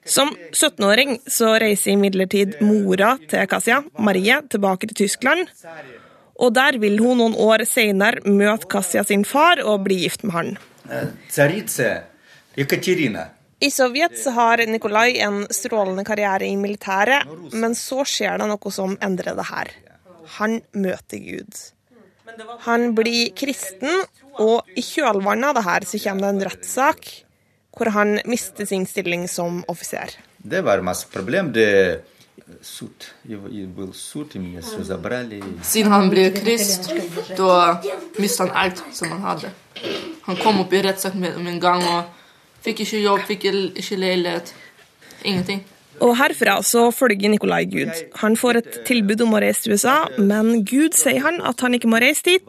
Som 0.08 0.30
17-åring 0.52 1.18
så 1.28 1.56
reiser 1.60 1.92
imidlertid 1.92 2.60
mora 2.64 3.16
til 3.28 3.48
Kasia, 3.50 3.82
Marie, 3.98 4.38
tilbake 4.48 4.88
til 4.88 5.04
Tyskland. 5.04 5.50
Og 6.38 6.54
der 6.54 6.78
vil 6.78 7.00
hun 7.02 7.18
noen 7.18 7.34
år 7.34 7.64
senere 7.66 8.22
møte 8.26 8.68
Kasia 8.70 9.02
sin 9.06 9.24
far 9.26 9.62
og 9.64 9.82
bli 9.86 10.02
gift 10.04 10.22
med 10.22 10.34
han. 10.36 10.52
Э, 10.88 11.06
I 13.58 13.70
Sovjet 13.70 14.18
så 14.18 14.30
har 14.30 14.62
Nikolai 14.66 15.18
en 15.18 15.46
strålende 15.50 16.04
karriere 16.06 16.46
i 16.46 16.56
militæret, 16.56 17.26
men 17.52 17.74
så 17.74 18.04
skjer 18.06 18.38
det 18.38 18.46
noe 18.50 18.72
som 18.74 18.94
endrer 19.02 19.34
det 19.38 19.48
her. 19.50 19.72
Han 20.38 20.60
møter 20.72 21.18
Gud. 21.18 21.58
Han 22.66 22.92
blir 22.94 23.32
kristen, 23.34 24.04
og 24.38 24.68
i 24.78 24.84
kjølvannet 24.84 25.50
av 25.50 25.58
det 25.58 25.64
her 25.66 25.86
så 25.90 25.98
kommer 26.04 26.28
det 26.28 26.30
en 26.34 26.46
rettssak 26.50 27.10
hvor 27.78 27.90
han 27.94 28.18
mister 28.26 28.66
sin 28.66 28.86
stilling 28.90 29.26
som 29.30 29.62
offiser. 29.70 30.14
Det 30.38 30.62
var 30.66 30.82
masse 30.86 31.06
problem. 31.10 31.52
Det 31.54 32.02
суд. 32.61 33.13
Его- 33.25 33.47
и 33.47 33.65
был 33.65 33.93
суд, 33.93 34.35
и 34.35 34.39
меня 34.39 34.61
все 34.61 34.83
забрали. 34.83 35.41
Siden 35.63 35.91
han 35.91 36.09
ble 36.09 36.31
krist, 36.31 36.91
da 37.37 37.81
mistet 38.19 38.47
han 38.47 38.51
alt 38.55 38.83
som 38.91 39.09
han 39.09 39.21
hadde. 39.21 39.51
Han 40.25 40.35
kom 40.37 40.59
opp 40.59 40.73
i 40.73 40.81
rettssak 40.81 41.15
med 41.15 41.35
om 41.37 41.47
en 41.47 41.59
gang 41.59 41.83
og 41.83 42.05
fikk 42.63 42.79
ikke 42.85 43.01
jobb, 43.03 43.19
fikk 43.27 43.43
ikke 43.75 43.97
leilighet. 43.97 44.53
Ingenting. 45.23 45.63
Og 46.01 46.15
herfra 46.17 46.57
så 46.65 46.91
følger 46.91 47.29
Nikolai 47.29 47.65
Gud. 47.65 47.91
Han 48.15 48.35
får 48.35 48.57
et 48.57 48.79
tilbud 48.87 49.21
om 49.21 49.35
å 49.37 49.41
reise 49.43 49.61
til 49.63 49.73
USA, 49.73 50.07
men 50.17 50.63
Gud 50.65 50.97
sier 50.97 51.21
han 51.21 51.39
at 51.41 51.61
han 51.61 51.73
ikke 51.77 51.87
må 51.91 51.99
reise 52.01 52.23
dit. 52.25 52.47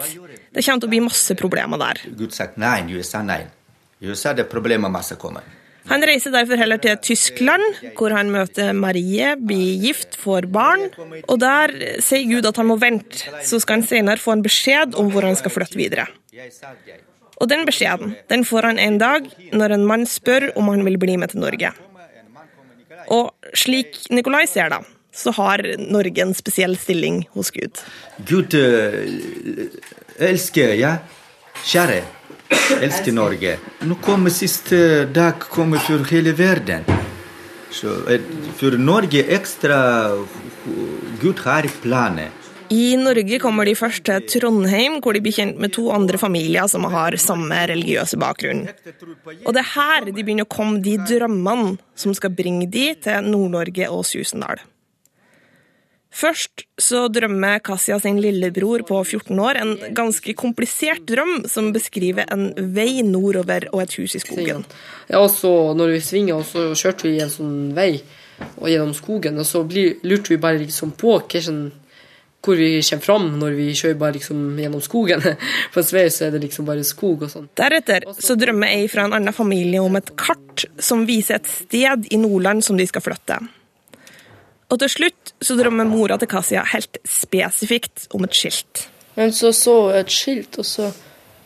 Det 0.55 0.65
kommer 0.65 0.81
til 0.81 0.89
å 0.89 0.95
bli 0.95 1.01
masse 1.05 1.37
problemer 1.39 1.79
der. 1.79 2.01
Gud 2.17 2.33
sagt 2.33 2.57
nei, 2.59 2.81
USA 2.97 3.23
nei. 3.23 3.43
I 4.01 4.07
USA 4.11 4.33
det 4.33 4.49
problemet 4.51 4.91
masse 4.91 5.17
kommer. 5.21 5.43
Han 5.88 6.04
reiser 6.06 6.34
derfor 6.34 6.60
heller 6.60 6.78
til 6.82 6.98
Tyskland, 7.02 7.64
hvor 7.98 8.14
han 8.14 8.30
møter 8.34 8.74
Marie, 8.78 9.32
blir 9.40 9.80
gift, 9.82 10.18
får 10.20 10.50
barn. 10.52 10.90
Og 11.26 11.40
der 11.42 11.74
sier 12.04 12.28
Gud 12.30 12.50
at 12.50 12.60
han 12.60 12.70
må 12.70 12.78
vente, 12.82 13.24
så 13.48 13.62
skal 13.62 13.80
han 13.80 13.88
senere 13.88 14.22
få 14.22 14.36
en 14.36 14.46
beskjed 14.46 14.98
om 15.00 15.10
hvor 15.14 15.26
han 15.26 15.40
skal 15.40 15.54
flytte 15.56 15.80
videre. 15.80 16.06
Og 17.40 17.48
den 17.48 17.66
beskjeden 17.68 18.16
den 18.30 18.44
får 18.46 18.68
han 18.68 18.82
en 18.84 19.00
dag 19.00 19.30
når 19.56 19.78
en 19.78 19.88
mann 19.88 20.06
spør 20.10 20.52
om 20.60 20.70
han 20.74 20.84
vil 20.86 21.00
bli 21.02 21.16
med 21.18 21.32
til 21.34 21.44
Norge. 21.46 21.72
Og 23.10 23.32
slik 23.58 23.96
Nikolai 24.14 24.44
ser 24.52 24.70
det, 24.74 24.84
så 25.16 25.32
har 25.40 25.64
Norge 25.80 26.22
en 26.22 26.36
spesiell 26.38 26.76
stilling 26.78 27.24
hos 27.34 27.50
Gud. 27.56 27.80
Gud 28.30 28.54
eh, 28.60 29.72
elsker, 30.30 30.76
ja. 30.78 30.98
Kjære, 31.66 32.04
elsker 32.82 33.16
Norge. 33.16 33.58
Nå 33.86 34.00
kommer 34.04 34.34
siste 34.34 35.06
dag 35.14 35.40
kommer 35.50 35.82
for 35.84 36.06
hele 36.12 36.34
verden. 36.38 36.88
Så 37.72 37.94
eh, 38.10 38.22
for 38.58 38.78
Norge 38.82 39.24
ekstra 39.36 39.80
Gud 41.22 41.42
har 41.46 41.70
planer. 41.84 42.30
I 42.70 42.94
Norge 43.02 43.40
kommer 43.42 43.66
de 43.66 43.74
først 43.74 44.04
til 44.06 44.26
Trondheim, 44.30 45.00
hvor 45.02 45.16
de 45.18 45.24
blir 45.26 45.34
kjent 45.34 45.58
med 45.58 45.74
to 45.74 45.88
andre 45.90 46.20
familier 46.22 46.68
som 46.70 46.86
har 46.94 47.18
samme 47.18 47.64
religiøse 47.72 48.20
bakgrunn. 48.22 48.68
Og 49.42 49.56
det 49.56 49.64
er 49.64 49.72
her 49.72 50.06
de 50.06 50.14
begynner 50.14 50.46
å 50.46 50.52
komme 50.54 50.78
de 50.86 50.94
drømmene 51.02 51.80
som 51.98 52.14
skal 52.14 52.36
bringe 52.38 52.70
de 52.70 52.92
til 53.02 53.26
Nord-Norge 53.26 53.90
og 53.90 54.06
Susendal. 54.06 54.62
Først 56.10 56.64
så 56.82 57.04
drømmer 57.14 57.62
Kasia 57.62 58.00
sin 58.02 58.18
lillebror 58.22 58.82
på 58.88 58.98
14 59.04 59.40
år 59.40 59.60
en 59.62 59.76
ganske 59.96 60.34
komplisert 60.34 61.04
drøm 61.08 61.44
som 61.48 61.70
beskriver 61.76 62.26
en 62.34 62.50
vei 62.74 63.04
nordover 63.06 63.68
og 63.70 63.84
et 63.84 63.94
hus 64.00 64.18
i 64.18 64.24
skogen. 64.24 64.66
Ja, 65.08 65.22
og 65.22 65.30
så 65.32 65.52
når 65.78 65.94
vi 65.94 66.00
svinger, 66.02 66.42
og 66.42 66.48
så 66.50 66.72
kjørte 66.74 67.12
vi 67.12 67.22
en 67.22 67.34
sånn 67.34 67.60
vei 67.78 67.92
og 68.58 68.72
gjennom 68.72 68.96
skogen, 68.98 69.38
og 69.38 69.46
så 69.46 69.62
blir, 69.68 70.00
lurte 70.08 70.34
vi 70.34 70.40
bare 70.42 70.64
liksom 70.64 70.96
på 70.98 71.20
sånn, 71.30 71.62
hvor 72.40 72.56
vi 72.56 72.72
kommer 72.80 73.04
fram 73.04 73.30
når 73.40 73.56
vi 73.58 73.68
kjører 73.76 74.00
bare 74.00 74.16
liksom 74.18 74.42
gjennom 74.64 74.82
skogen. 74.82 75.22
På 75.74 75.84
en 75.84 75.90
vei 75.92 76.08
så 76.10 76.26
er 76.26 76.36
det 76.36 76.44
liksom 76.46 76.66
bare 76.66 76.88
skog 76.88 77.28
og 77.28 77.34
sånn. 77.34 77.50
Deretter 77.60 78.08
så 78.16 78.38
drømmer 78.40 78.72
ei 78.80 78.88
fra 78.92 79.06
en 79.06 79.16
annen 79.20 79.36
familie 79.36 79.84
om 79.84 80.00
et 80.00 80.14
kart 80.18 80.66
som 80.80 81.06
viser 81.08 81.38
et 81.38 81.52
sted 81.52 82.08
i 82.10 82.22
Nordland 82.22 82.64
som 82.66 82.80
de 82.80 82.88
skal 82.88 83.04
flytte. 83.04 83.42
Og 84.70 84.78
til 84.84 84.92
slutt 84.94 85.19
så 85.42 85.56
drømmer 85.60 85.88
mora 85.88 86.18
til 86.20 86.30
Kasia 86.32 86.64
helt 86.74 87.00
spesifikt 87.08 88.08
om 88.16 88.26
et 88.28 88.36
skilt. 88.36 88.88
Men 89.16 89.34
så 89.36 89.52
så 89.56 89.76
et 90.00 90.12
skilt, 90.12 90.60
og 90.60 90.68
så 90.68 90.90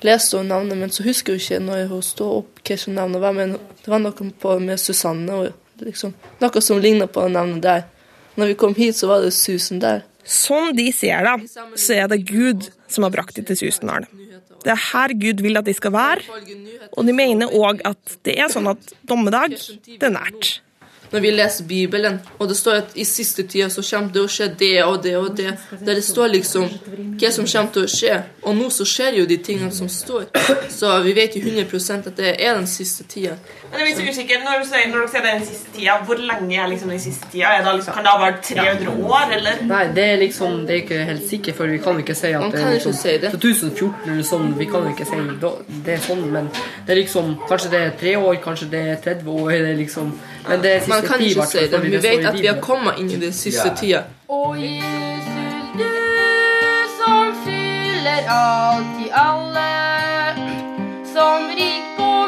leste 0.03 0.38
hun 0.38 0.49
navnet, 0.51 0.77
men 0.77 0.91
så 0.93 1.06
husker 1.06 1.34
hun 1.34 1.41
ikke 1.41 1.60
når 1.63 1.86
hun 1.91 2.06
stod 2.06 2.39
opp 2.41 2.63
hva 2.67 2.77
som 2.79 2.97
navnet 2.97 3.23
var. 3.23 3.36
Men 3.38 3.58
det 3.58 3.91
var 3.91 4.01
noe 4.03 4.32
på 4.45 4.56
med 4.62 4.82
Susanne, 4.82 5.34
og 5.34 5.86
liksom, 5.86 6.15
noe 6.41 6.63
som 6.63 6.82
ligner 6.82 7.10
på 7.12 7.27
navnet 7.32 7.63
der. 7.63 7.86
Når 8.36 8.49
vi 8.51 8.58
kom 8.58 8.75
hit, 8.75 8.97
så 8.97 9.10
var 9.12 9.21
det 9.21 9.34
Susan 9.38 9.82
der. 9.82 10.03
Sånn 10.23 10.71
de 10.77 10.88
ser 10.95 11.25
det, 11.27 11.49
så 11.75 11.97
er 11.99 12.08
det 12.12 12.23
Gud 12.29 12.69
som 12.88 13.03
har 13.03 13.12
brakt 13.13 13.36
dem 13.36 13.45
til 13.47 13.60
Susendalen. 13.60 14.08
Det 14.63 14.71
er 14.71 14.79
her 14.79 15.12
Gud 15.19 15.41
vil 15.43 15.60
at 15.60 15.67
de 15.67 15.73
skal 15.75 15.91
være, 15.91 16.38
og 16.93 17.03
de 17.03 17.15
mener 17.15 17.51
òg 17.51 17.82
at 17.88 18.15
det 18.23 18.38
er 18.39 18.51
sånn 18.51 18.69
at 18.71 18.93
dommedag, 19.10 19.58
det 19.84 20.08
er 20.08 20.13
nært. 20.15 20.53
Når 21.13 21.21
vi 21.21 21.32
leser 21.32 21.65
Bibelen, 21.69 22.19
og 22.39 22.47
det 22.49 22.58
står 22.58 22.80
at 22.82 22.95
i 22.97 23.04
siste 23.06 23.43
tida 23.47 23.69
så 23.69 23.84
kommer 23.86 24.13
det 24.13 24.23
å 24.23 24.30
skje 24.32 24.47
det 24.60 24.71
og 24.84 24.95
det 25.04 25.15
og 25.19 25.36
det, 25.38 25.52
der 25.80 25.99
det 25.99 26.04
står 26.06 26.32
liksom 26.34 26.65
hva 27.21 27.30
som 27.32 27.45
kommer 27.45 27.73
til 27.76 27.86
å 27.86 27.91
skje. 27.93 28.15
Og 28.43 28.56
nå 28.58 28.69
så 28.73 28.88
skjer 28.89 29.19
jo 29.19 29.26
de 29.30 29.38
tingene 29.45 29.71
som 29.71 29.89
står. 29.89 30.26
Så 30.73 30.89
vi 31.06 31.13
vet 31.13 31.38
jo 31.38 31.43
100% 31.45 32.10
at 32.10 32.17
det 32.17 32.34
er 32.34 32.58
den 32.58 32.65
siste 32.67 33.06
tida. 33.10 33.36
Men 33.69 33.80
jeg 33.80 33.86
er 33.86 33.89
litt 33.91 33.99
så 34.02 34.15
usikker, 34.17 34.41
Når 34.43 34.63
du 34.63 34.67
sier, 34.69 34.89
når 34.89 34.99
dere 35.04 35.12
sier 35.13 35.26
den 35.28 35.45
siste 35.47 35.76
tida, 35.78 35.99
hvor 36.08 36.19
lenge 36.32 36.58
er 36.63 36.67
liksom 36.73 36.89
den 36.93 36.99
siste 37.06 37.30
tida? 37.32 37.54
Er 37.60 37.63
det 37.65 37.76
liksom, 37.78 37.93
kan 37.93 38.08
det 38.08 38.13
ha 38.13 38.19
vært 38.23 38.41
300 38.49 38.97
år, 39.13 39.34
eller? 39.38 39.63
Nei, 39.69 39.84
det 39.95 40.04
er 40.10 40.21
liksom 40.26 40.60
Det 40.67 40.76
er 40.76 40.82
ikke 40.84 40.99
helt 41.12 41.26
sikkert, 41.30 41.58
for 41.62 41.73
vi 41.73 41.80
kan 41.86 42.02
ikke 42.04 42.17
si 42.17 42.34
at 42.34 42.41
Man 42.41 42.52
det 42.52 42.60
kan 42.60 42.67
er 42.67 42.78
ikke 42.78 42.89
liksom, 42.89 42.99
si 42.99 43.15
det. 43.23 43.32
2014 43.38 44.12
eller 44.12 44.28
sånn, 44.34 44.52
vi 44.58 44.69
kan 44.73 44.89
ikke 44.91 45.08
si 45.10 45.21
det 45.86 45.95
er 45.95 46.04
sånn, 46.04 46.23
men 46.34 46.49
det 46.86 46.93
er 46.95 46.99
liksom 47.02 47.34
Kanskje 47.49 47.71
det 47.73 47.82
er 47.86 47.97
tre 47.99 48.15
år, 48.17 48.38
kanskje 48.43 48.69
det 48.73 48.84
er 48.93 49.02
30 49.04 49.30
år, 49.34 49.52
det 49.52 49.73
er 49.73 49.80
liksom 49.80 50.13
Men 50.49 50.62
det 50.63 50.71
er 50.75 50.79
siste 50.79 50.89
Man 50.89 51.01
kan 51.08 51.21
ikke 51.21 51.45
si 51.51 51.58
det, 51.71 51.84
vi 51.84 51.91
vet 52.03 52.25
at 52.25 52.34
vi 52.41 52.45
har 52.45 52.60
kommet 52.62 52.93
inn 52.99 53.10
i 53.12 53.19
den 53.25 53.34
siste 53.34 53.67
Ja. 53.69 53.75
tida. 53.75 54.01
Og 54.29 54.58
Jesus, 54.62 55.63
du 55.79 55.93
som 56.99 57.36
fyller 57.45 58.21
alt 58.29 58.95
i 59.06 59.08
alle, 59.13 59.71
som 61.13 61.41
rik 61.60 61.86
på 61.97 62.27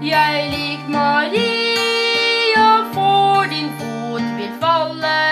Jeg 0.03 0.49
lik 0.53 0.79
Maria 0.89 2.67
for 2.93 3.43
din 3.49 3.69
fot 3.79 4.21
vil 4.37 4.51
falle, 4.61 5.23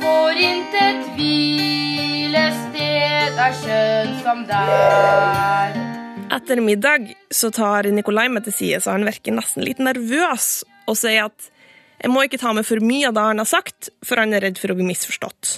for 0.00 0.28
intet 0.50 1.00
hvilested 1.16 2.78
er 3.38 3.52
skjønt 3.62 4.22
som 4.24 4.38
der. 4.48 5.85
Etter 6.46 6.60
middag 6.62 7.08
så 7.34 7.48
tar 7.50 7.88
Nikolai 7.90 8.28
meg 8.30 8.44
til 8.46 8.54
side, 8.54 8.78
så 8.78 8.92
han 8.94 9.02
virker 9.02 9.34
nesten 9.34 9.64
litt 9.66 9.80
nervøs, 9.82 10.60
og 10.86 10.94
sier 10.94 11.24
at 11.24 11.48
jeg 11.98 12.12
må 12.14 12.22
ikke 12.22 12.38
ta 12.38 12.52
med 12.54 12.62
for 12.68 12.78
mye 12.86 13.08
av 13.08 13.16
det 13.16 13.24
han 13.32 13.42
har 13.42 13.48
sagt, 13.50 13.88
for 14.06 14.22
han 14.22 14.30
er 14.30 14.44
redd 14.46 14.60
for 14.62 14.70
å 14.70 14.76
bli 14.78 14.86
misforstått. 14.86 15.56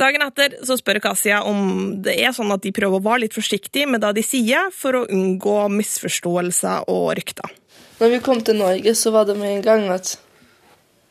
Dagen 0.00 0.24
etter 0.24 0.54
så 0.64 0.78
spør 0.80 1.02
Kasia 1.04 1.42
om 1.44 2.00
det 2.00 2.14
er 2.24 2.32
sånn 2.32 2.54
at 2.54 2.64
de 2.64 2.72
prøver 2.72 2.96
å 2.96 3.04
være 3.04 3.26
litt 3.26 3.36
forsiktige 3.36 3.84
med 3.84 4.00
det 4.00 4.14
de 4.16 4.24
sier, 4.24 4.70
for 4.72 4.96
å 4.96 5.02
unngå 5.12 5.58
misforståelser 5.74 6.88
og 6.88 7.10
rykter. 7.20 7.52
Når 8.00 8.14
vi 8.14 8.20
kom 8.24 8.40
til 8.40 8.56
Norge, 8.62 8.94
så 8.96 9.12
var 9.12 9.28
det 9.28 9.36
med 9.36 9.58
en 9.58 9.66
gang 9.66 9.84
at 9.92 10.14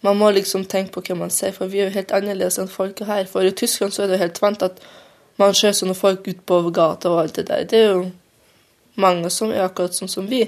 man 0.02 0.18
må 0.18 0.32
liksom 0.34 0.66
tenke 0.66 0.96
på 0.96 1.04
hva 1.06 1.20
man 1.22 1.36
sier, 1.36 1.54
for 1.54 1.70
vi 1.70 1.84
er 1.84 1.92
jo 1.92 2.00
helt 2.00 2.16
annerledes 2.18 2.58
enn 2.58 2.74
folket 2.80 3.06
her. 3.06 3.30
For 3.30 3.46
i 3.46 3.54
Tyskland 3.54 3.94
så 3.94 4.08
er 4.08 4.10
det 4.10 4.18
jo 4.18 4.26
helt 4.26 4.42
vant 4.42 4.66
at 4.66 4.82
man 5.38 5.54
ser 5.54 5.78
sånne 5.78 5.94
folk 5.94 6.26
ute 6.26 6.42
på 6.42 6.64
gata 6.74 7.14
og 7.14 7.28
alt 7.28 7.38
det 7.38 7.46
der. 7.52 7.70
Det 7.70 7.84
er 7.84 7.94
jo 7.94 8.10
mange 8.96 9.30
som 9.30 9.52
er 9.52 9.66
akkurat 9.66 9.96
sånn 9.96 10.12
som 10.12 10.28
vi. 10.30 10.46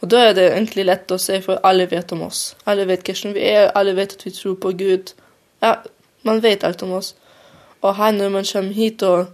Og 0.00 0.10
da 0.12 0.26
er 0.28 0.34
det 0.36 0.48
egentlig 0.50 0.84
lett 0.86 1.12
å 1.12 1.18
si, 1.20 1.38
for 1.44 1.60
alle 1.66 1.86
vet 1.90 2.12
om 2.12 2.26
oss. 2.26 2.54
Alle 2.68 2.84
vet 2.88 3.06
hvordan 3.06 3.34
vi 3.36 3.46
er, 3.48 3.70
alle 3.74 3.94
vet 3.96 4.12
at 4.18 4.26
vi 4.26 4.32
tror 4.34 4.58
på 4.60 4.72
Gud. 4.76 5.12
Ja, 5.64 5.78
man 6.26 6.42
vet 6.44 6.64
alt 6.64 6.82
om 6.84 6.92
oss. 6.98 7.14
Og 7.80 7.96
her 7.96 8.12
når 8.12 8.32
man 8.34 8.48
kommer 8.52 8.76
hit, 8.76 9.02
og 9.02 9.26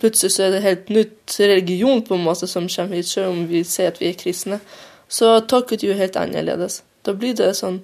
plutselig 0.00 0.32
så 0.34 0.46
er 0.46 0.56
det 0.56 0.62
helt 0.62 0.90
nytt 0.90 1.36
religion 1.40 2.02
på 2.02 2.16
en 2.16 2.24
måte 2.24 2.48
som 2.50 2.68
kommer 2.68 2.96
hit, 2.96 3.08
selv 3.08 3.30
om 3.34 3.46
vi 3.48 3.64
ser 3.64 3.92
at 3.92 4.00
vi 4.00 4.10
er 4.10 4.18
kristne, 4.18 4.60
så 5.08 5.40
tolker 5.40 5.76
det 5.76 5.88
jo 5.88 5.98
helt 5.98 6.16
annerledes. 6.16 6.82
Da 7.06 7.14
blir 7.14 7.34
det 7.34 7.52
sånn 7.58 7.80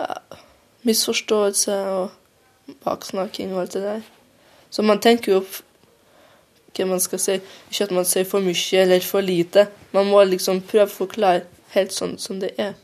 ja, 0.00 0.16
misforståelse 0.88 1.76
og 1.92 2.74
baksnakking 2.84 3.52
og 3.54 3.64
alt 3.64 3.76
det 3.76 3.82
der. 3.82 4.02
Så 4.70 4.82
man 4.82 5.00
tenker 5.00 5.32
jo 5.32 5.42
hva 6.76 6.88
man 6.88 7.00
skal 7.00 7.20
si. 7.20 7.38
Ikke 7.70 7.88
at 7.88 7.94
man 7.94 8.08
sier 8.08 8.28
for 8.28 8.44
mye 8.44 8.82
eller 8.82 9.04
for 9.04 9.24
lite. 9.24 9.66
Man 9.92 10.08
må 10.10 10.22
liksom 10.28 10.62
prøve 10.68 10.88
å 10.88 10.94
forklare 10.94 11.44
helt 11.74 11.94
sånn 11.94 12.18
som 12.20 12.40
det 12.42 12.54
er. 12.60 12.74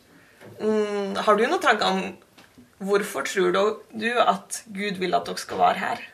Mm, 0.61 1.17
har 1.17 1.37
du 1.39 1.45
noen 1.47 1.63
tanker 1.63 1.87
om 1.87 2.01
hvorfor 2.79 3.27
tror 3.27 3.53
du, 3.55 3.61
du 3.95 4.11
at 4.19 4.63
Gud 4.75 4.99
vil 5.03 5.15
at 5.15 5.27
dere 5.27 5.41
skal 5.41 5.61
være 5.61 5.83
her? 5.83 6.07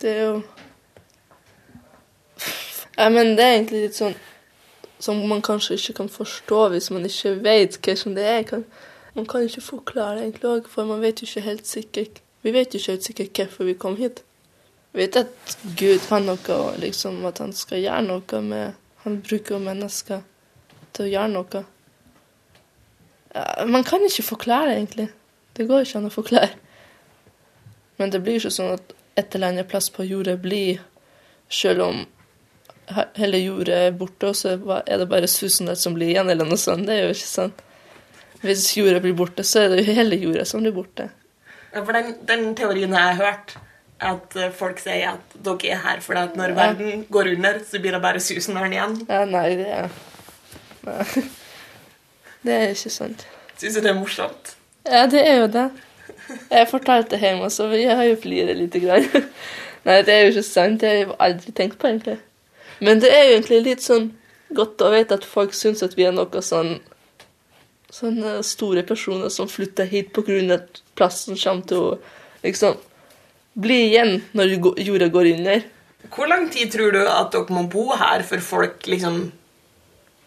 Det 0.00 0.10
er 0.12 0.22
jo 0.22 0.42
Ja, 2.96 3.08
men 3.12 3.36
det 3.36 3.44
er 3.44 3.58
egentlig 3.58 3.82
litt 3.82 3.98
sånn 3.98 4.14
som 4.98 5.18
man 5.28 5.42
kanskje 5.44 5.76
ikke 5.76 5.98
kan 5.98 6.08
forstå 6.08 6.60
hvis 6.72 6.88
man 6.90 7.04
ikke 7.04 7.34
vet 7.44 7.76
hva 7.84 7.94
som 8.00 8.14
det 8.16 8.24
er. 8.24 8.62
Man 9.16 9.26
kan 9.28 9.44
ikke 9.44 9.60
forklare 9.64 10.16
det 10.16 10.22
egentlig 10.22 10.48
òg, 10.50 10.70
for 10.72 10.88
man 10.88 11.02
vet 11.04 11.20
jo 11.20 11.28
ikke 11.28 11.44
helt 11.44 11.68
sikkert 11.68 12.22
Vi 12.42 12.52
vet 12.54 12.74
jo 12.74 12.80
ikke 12.80 13.02
sikkert 13.02 13.38
hvorfor 13.40 13.68
vi 13.68 13.76
kom 13.80 13.96
hit. 14.00 14.22
Vi 14.92 15.02
vet 15.04 15.16
at 15.20 15.56
Gud 15.76 16.04
har 16.10 16.22
noe, 16.24 16.58
liksom 16.80 17.24
at 17.28 17.40
han 17.42 17.52
skal 17.56 17.82
gjøre 17.82 18.02
noe 18.06 18.42
med 18.42 18.82
Han 19.06 19.20
bruker 19.22 19.60
mennesker 19.62 20.22
til 20.96 21.04
å 21.04 21.10
gjøre 21.12 21.30
noe. 21.30 21.60
Man 23.70 23.84
kan 23.86 24.02
ikke 24.02 24.24
forklare, 24.26 24.72
egentlig. 24.74 25.06
Det 25.54 25.68
går 25.68 25.84
ikke 25.84 26.00
an 26.00 26.08
å 26.08 26.14
forklare. 26.14 26.56
Men 28.00 28.10
det 28.10 28.22
blir 28.24 28.40
ikke 28.40 28.50
sånn 28.56 28.74
at 28.74 28.96
et 29.16 29.36
eller 29.36 29.52
annet 29.52 29.68
plass 29.70 29.88
på 29.94 30.04
jordet 30.08 30.40
blir, 30.42 30.80
selv 31.48 31.84
om 31.86 32.02
hele 33.16 33.38
jordet 33.44 33.78
er 33.88 33.94
borte, 33.96 34.32
så 34.34 34.56
er 34.56 34.98
det 35.00 35.08
bare 35.10 35.30
Susandet 35.30 35.80
som 35.80 35.94
blir 35.94 36.12
igjen, 36.12 36.30
eller 36.30 36.48
noe 36.48 36.60
sånt. 36.60 36.86
Det 36.88 36.96
er 36.96 37.06
jo 37.06 37.14
ikke 37.14 37.30
sånn. 37.30 37.54
Hvis 38.42 38.66
jordet 38.76 39.00
blir 39.04 39.16
borte, 39.16 39.44
så 39.46 39.64
er 39.64 39.72
det 39.72 39.84
jo 39.84 39.96
hele 39.96 40.18
jordet 40.20 40.46
som 40.48 40.64
blir 40.64 40.74
borte. 40.76 41.08
For 41.84 41.92
den, 41.92 42.14
den 42.28 42.54
teorien 42.58 42.92
har 42.96 43.10
jeg 43.12 43.16
hørt. 43.22 43.56
At 44.00 44.34
eh, 44.36 44.50
folk 44.52 44.78
sier 44.82 45.14
at 45.14 45.36
dere 45.44 45.70
er 45.72 45.80
her 45.80 46.00
fordi 46.04 46.20
at 46.20 46.34
når 46.36 46.52
Ja. 46.52 46.54
verden 46.58 47.06
går 47.10 47.30
under, 47.36 47.58
så 47.64 47.80
blir 47.80 47.92
det 47.96 48.02
bare 48.02 48.20
Susendalen 48.20 48.72
igjen. 48.72 48.96
Ja, 49.08 49.24
nei, 49.24 49.48
det 49.56 49.68
er 49.72 49.88
Nei. 50.86 51.04
Det 52.44 52.54
er 52.54 52.68
ikke 52.74 52.90
sant. 52.92 53.26
Syns 53.58 53.74
du 53.74 53.80
det 53.80 53.90
er 53.90 53.98
morsomt? 53.98 54.52
Ja, 54.86 55.06
det 55.10 55.22
er 55.26 55.40
jo 55.40 55.46
det. 55.50 55.70
Jeg 56.50 56.68
fortalte 56.70 57.16
det 57.16 57.20
hjemme, 57.24 57.48
så 57.50 57.66
vi 57.72 57.84
har 57.88 58.04
jo 58.04 58.16
fliret 58.22 58.56
lite 58.60 58.80
Grann. 58.84 59.06
Nei, 59.86 60.02
det 60.02 60.12
er 60.14 60.20
jo 60.26 60.34
ikke 60.34 60.44
sant. 60.46 60.80
Det 60.80 60.88
har 60.88 60.96
jeg 61.00 61.16
aldri 61.18 61.52
tenkt 61.56 61.78
på, 61.80 61.88
egentlig. 61.88 62.18
Men 62.80 63.00
det 63.00 63.10
er 63.10 63.24
jo 63.24 63.36
egentlig 63.38 63.62
litt 63.64 63.82
sånn 63.82 64.10
godt 64.54 64.82
å 64.84 64.92
vite 64.92 65.16
at 65.18 65.24
folk 65.26 65.54
syns 65.56 65.82
at 65.82 65.96
vi 65.96 66.06
er 66.06 66.14
noe 66.14 66.42
sånn 66.44 66.76
Sånne 67.96 68.42
store 68.44 68.82
personer 68.84 69.30
som 69.32 69.46
flytter 69.48 69.86
hit 69.88 70.10
på 70.12 70.20
av 70.26 70.50
at 70.58 70.80
plassen 70.96 71.38
kommer 71.38 71.66
til 71.68 71.82
å 71.82 71.94
liksom 72.44 72.76
bli 73.56 73.78
igjen 73.88 74.20
når 74.36 74.56
jorda 74.84 75.08
går 75.12 75.32
under. 75.34 75.64
Hvor 76.12 76.28
lang 76.30 76.48
tid 76.52 76.70
tror 76.72 76.92
du 76.94 77.02
at 77.02 77.32
dere 77.34 77.54
må 77.54 77.66
bo 77.72 77.88
her 77.96 78.22
før 78.26 78.42
folk 78.44 78.86
liksom 78.90 79.20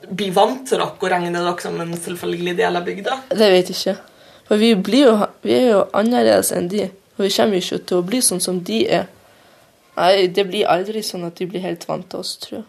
blir 0.09 0.31
vant 0.35 0.63
til 0.67 0.79
dere 0.79 0.95
og 0.95 1.05
regner 1.11 1.35
dere 1.43 1.61
som 1.63 1.77
en 1.79 1.93
selvfølgelig 1.95 2.55
del 2.59 2.79
av 2.79 2.87
bygda? 2.87 3.19
Det 3.29 3.51
vet 3.53 3.71
jeg 3.71 3.77
ikke. 3.77 3.95
For 4.49 4.57
vi, 4.57 4.73
blir 4.75 5.05
jo, 5.05 5.13
vi 5.45 5.53
er 5.53 5.67
jo 5.75 5.85
annerledes 5.93 6.51
enn 6.57 6.71
de. 6.71 6.87
Og 7.19 7.25
vi 7.27 7.31
kommer 7.35 7.59
jo 7.59 7.65
ikke 7.65 7.85
til 7.91 7.99
å 7.99 8.07
bli 8.07 8.21
sånn 8.25 8.41
som 8.41 8.63
de 8.65 8.81
er. 8.99 9.07
Nei, 9.99 10.27
det 10.31 10.45
blir 10.47 10.69
aldri 10.71 11.03
sånn 11.03 11.27
at 11.27 11.37
de 11.37 11.45
blir 11.51 11.63
helt 11.63 11.83
vant 11.87 12.07
til 12.09 12.23
oss, 12.23 12.37
tror 12.41 12.61
jeg. 12.61 12.67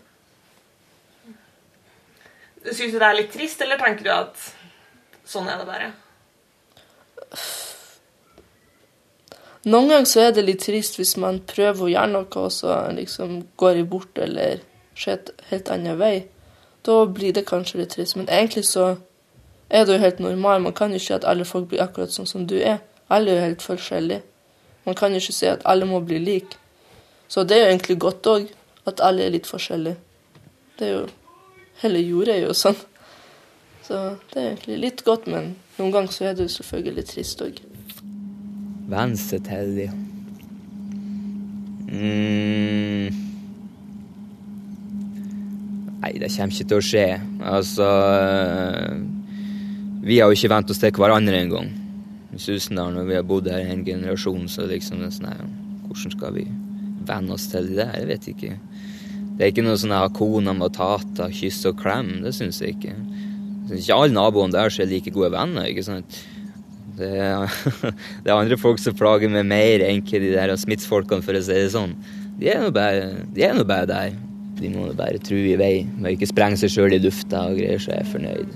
Syns 2.74 2.92
du 2.92 2.98
det 2.98 3.06
er 3.06 3.16
litt 3.16 3.30
trist, 3.32 3.62
eller 3.64 3.80
tenker 3.80 4.04
du 4.04 4.10
at 4.12 4.42
sånn 5.30 5.48
er 5.48 5.62
det 5.62 5.68
bare? 5.68 5.92
Noen 9.68 9.90
ganger 9.90 10.09
så 10.09 10.20
er 10.25 10.31
det 10.33 10.46
litt 10.46 10.62
trist 10.64 10.96
hvis 10.96 11.18
man 11.20 11.42
prøver 11.44 11.85
å 11.85 11.90
gjøre 11.92 12.12
noe, 12.14 12.29
og 12.40 12.53
så 12.55 12.77
liksom 12.96 13.42
går 13.61 13.83
i 13.83 13.87
bort 13.88 14.18
eller 14.18 14.62
ser 14.96 15.18
et 15.18 15.33
helt 15.51 15.68
annen 15.73 15.99
vei. 16.01 16.14
Da 16.87 17.03
blir 17.05 17.35
det 17.37 17.44
kanskje 17.49 17.83
litt 17.83 17.92
trist. 17.92 18.16
Men 18.16 18.31
egentlig 18.33 18.64
så 18.70 18.94
er 19.68 19.85
det 19.85 19.99
jo 19.99 20.05
helt 20.05 20.23
normalt. 20.25 20.64
Man 20.64 20.77
kan 20.77 20.94
jo 20.94 21.01
ikke 21.01 21.20
at 21.20 21.29
alle 21.29 21.44
folk 21.44 21.68
blir 21.68 21.85
akkurat 21.85 22.12
sånn 22.14 22.29
som 22.29 22.46
du 22.49 22.57
er. 22.57 22.81
Alle 23.12 23.35
er 23.35 23.37
jo 23.37 23.46
helt 23.51 23.66
forskjellige. 23.66 24.23
Man 24.88 24.96
kan 24.96 25.12
jo 25.12 25.20
ikke 25.20 25.37
si 25.37 25.49
at 25.51 25.64
alle 25.68 25.88
må 25.88 26.01
bli 26.01 26.18
like. 26.25 26.57
Så 27.29 27.44
det 27.44 27.59
er 27.59 27.66
jo 27.66 27.73
egentlig 27.75 27.99
godt 28.01 28.27
òg, 28.27 28.49
at 28.88 29.03
alle 29.05 29.27
er 29.27 29.35
litt 29.37 29.46
forskjellige. 29.46 29.96
Det 30.79 30.88
er 30.88 30.94
jo 31.03 31.09
Hele 31.81 32.01
jorda 32.05 32.35
er 32.37 32.42
jo 32.44 32.53
sånn. 32.53 32.77
Så 33.87 33.96
det 34.35 34.37
er 34.37 34.49
egentlig 34.51 34.75
litt 34.83 35.05
godt, 35.07 35.25
men 35.33 35.55
noen 35.79 35.94
ganger 35.94 36.12
så 36.12 36.27
er 36.29 36.35
det 36.37 36.44
jo 36.44 36.53
selvfølgelig 36.59 36.96
litt 36.99 37.09
trist 37.14 37.40
òg. 37.40 37.62
Venstre 38.90 39.38
til 39.46 39.74
de. 39.79 39.88
Mm. 41.90 43.18
Nei, 46.00 46.11
Nei, 46.11 46.18
det 46.18 46.31
kommer 46.33 46.55
ikke 46.55 46.66
til 46.70 46.79
å 46.79 46.85
skje. 46.85 47.07
Altså 47.44 47.87
eh, 47.87 48.94
Vi 50.07 50.18
har 50.18 50.31
jo 50.31 50.38
ikke 50.38 50.50
vent 50.50 50.72
oss 50.72 50.81
til 50.83 50.96
hverandre 50.96 51.38
engang. 51.38 51.68
Susendal, 52.40 52.94
når 52.94 53.09
vi 53.09 53.16
har 53.18 53.26
bodd 53.26 53.50
her 53.50 53.68
en 53.68 53.85
generasjon, 53.85 54.48
så 54.48 54.66
liksom 54.70 55.03
det 55.03 55.11
er 55.11 55.16
sånn 55.18 55.31
her, 55.31 55.44
Hvordan 55.90 56.14
skal 56.14 56.35
vi 56.37 56.44
venne 57.07 57.35
oss 57.35 57.48
til 57.50 57.72
det? 57.74 57.88
Jeg 57.98 58.09
vet 58.09 58.29
ikke. 58.33 58.53
Det 59.37 59.44
er 59.44 59.53
ikke 59.53 59.64
noe 59.66 59.79
sånn 59.81 59.94
at 59.96 60.14
kona 60.14 60.55
med 60.55 60.74
tata, 60.76 61.29
kyss 61.35 61.64
og 61.70 61.79
klem. 61.81 62.20
Det 62.24 62.33
syns 62.37 62.61
jeg 62.62 62.76
ikke. 62.76 62.94
Jeg 62.94 63.70
synes 63.70 63.87
ikke 63.87 63.98
alle 63.98 64.14
naboene 64.14 64.55
der 64.55 64.70
er 64.70 64.90
like 64.90 65.14
gode 65.14 65.33
venner. 65.35 65.66
ikke 65.66 65.87
sant? 65.87 66.20
Det 67.00 67.10
er, 67.16 67.60
det 68.22 68.30
er 68.30 68.36
andre 68.36 68.58
folk 68.60 68.80
som 68.82 68.96
plager 68.96 69.32
meg 69.32 69.46
mer 69.48 69.84
enn 69.86 70.02
ikke 70.02 70.20
de 70.22 70.34
der 70.34 70.52
smittsfolkene, 70.60 71.24
for 71.24 71.36
å 71.36 71.44
si 71.44 71.56
det 71.56 71.70
sånn. 71.74 71.94
De 72.40 72.50
er 72.52 72.60
nå 72.62 72.70
bare, 72.74 73.12
de 73.34 73.44
er 73.44 73.56
nå 73.56 73.64
bare 73.68 73.88
der. 73.88 74.18
De 74.60 74.68
må 74.68 74.90
nå 74.90 74.92
bare 74.96 75.16
tru 75.24 75.38
i 75.38 75.54
vei 75.56 75.86
Må 75.88 76.10
ikke 76.12 76.28
sprenge 76.28 76.58
seg 76.60 76.72
sjøl 76.74 76.92
i 76.92 77.00
lufta 77.00 77.46
og 77.48 77.56
greier, 77.56 77.80
så 77.80 77.94
jeg 77.94 78.04
er 78.04 78.10
fornøyd. 78.10 78.50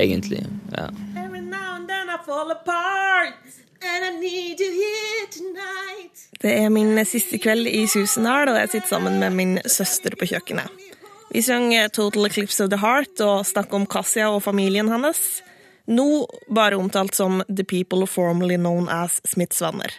Egentlig. 0.00 0.40
Ja. 0.72 0.88
Every 1.20 1.42
now 1.44 1.76
and 1.76 1.88
then 1.88 2.08
I 2.08 2.16
fall 2.24 2.50
apart, 2.54 3.36
and 3.84 4.08
I 4.08 4.12
need 4.18 4.60
you 4.64 4.72
here 4.72 5.28
tonight. 5.30 6.24
Det 6.40 6.52
er 6.60 6.72
min 6.72 6.96
siste 7.08 7.38
kveld 7.40 7.68
i 7.68 7.86
Susendal, 7.88 8.50
og 8.52 8.58
jeg 8.62 8.72
sitter 8.74 8.96
sammen 8.96 9.20
med 9.20 9.36
min 9.36 9.58
søster 9.64 10.16
på 10.16 10.28
kjøkkenet. 10.32 10.72
Vi 11.34 11.42
synger 11.42 11.88
Total 11.88 12.28
Eclipse 12.28 12.64
of 12.64 12.70
the 12.70 12.78
Heart 12.78 13.20
og 13.24 13.46
snakker 13.48 13.80
om 13.80 13.86
Kasia 13.90 14.28
og 14.30 14.42
familien 14.44 14.88
hennes. 14.92 15.20
Nå 15.86 16.08
bare 16.48 16.76
omtalt 16.80 17.14
som 17.14 17.42
The 17.48 17.64
People 17.64 18.06
Formerly 18.08 18.56
Known 18.56 18.88
as 18.88 19.20
Smiths 19.28 19.62
venner. 19.62 19.92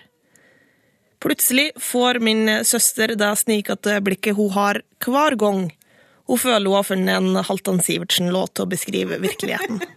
Plutselig 1.22 1.72
får 1.82 2.20
min 2.20 2.50
søster 2.66 3.16
det 3.18 3.32
snikete 3.42 4.00
blikket 4.02 4.38
hun 4.38 4.52
har 4.54 4.82
hver 5.06 5.38
gang 5.40 5.68
hun 6.26 6.42
føler 6.42 6.66
hun 6.66 6.76
har 6.80 6.86
funnet 6.88 7.18
en 7.20 7.38
Halvdan 7.46 7.82
Sivertsen-låt 7.86 8.56
til 8.58 8.66
å 8.66 8.70
beskrive 8.70 9.20
virkeligheten. 9.22 9.82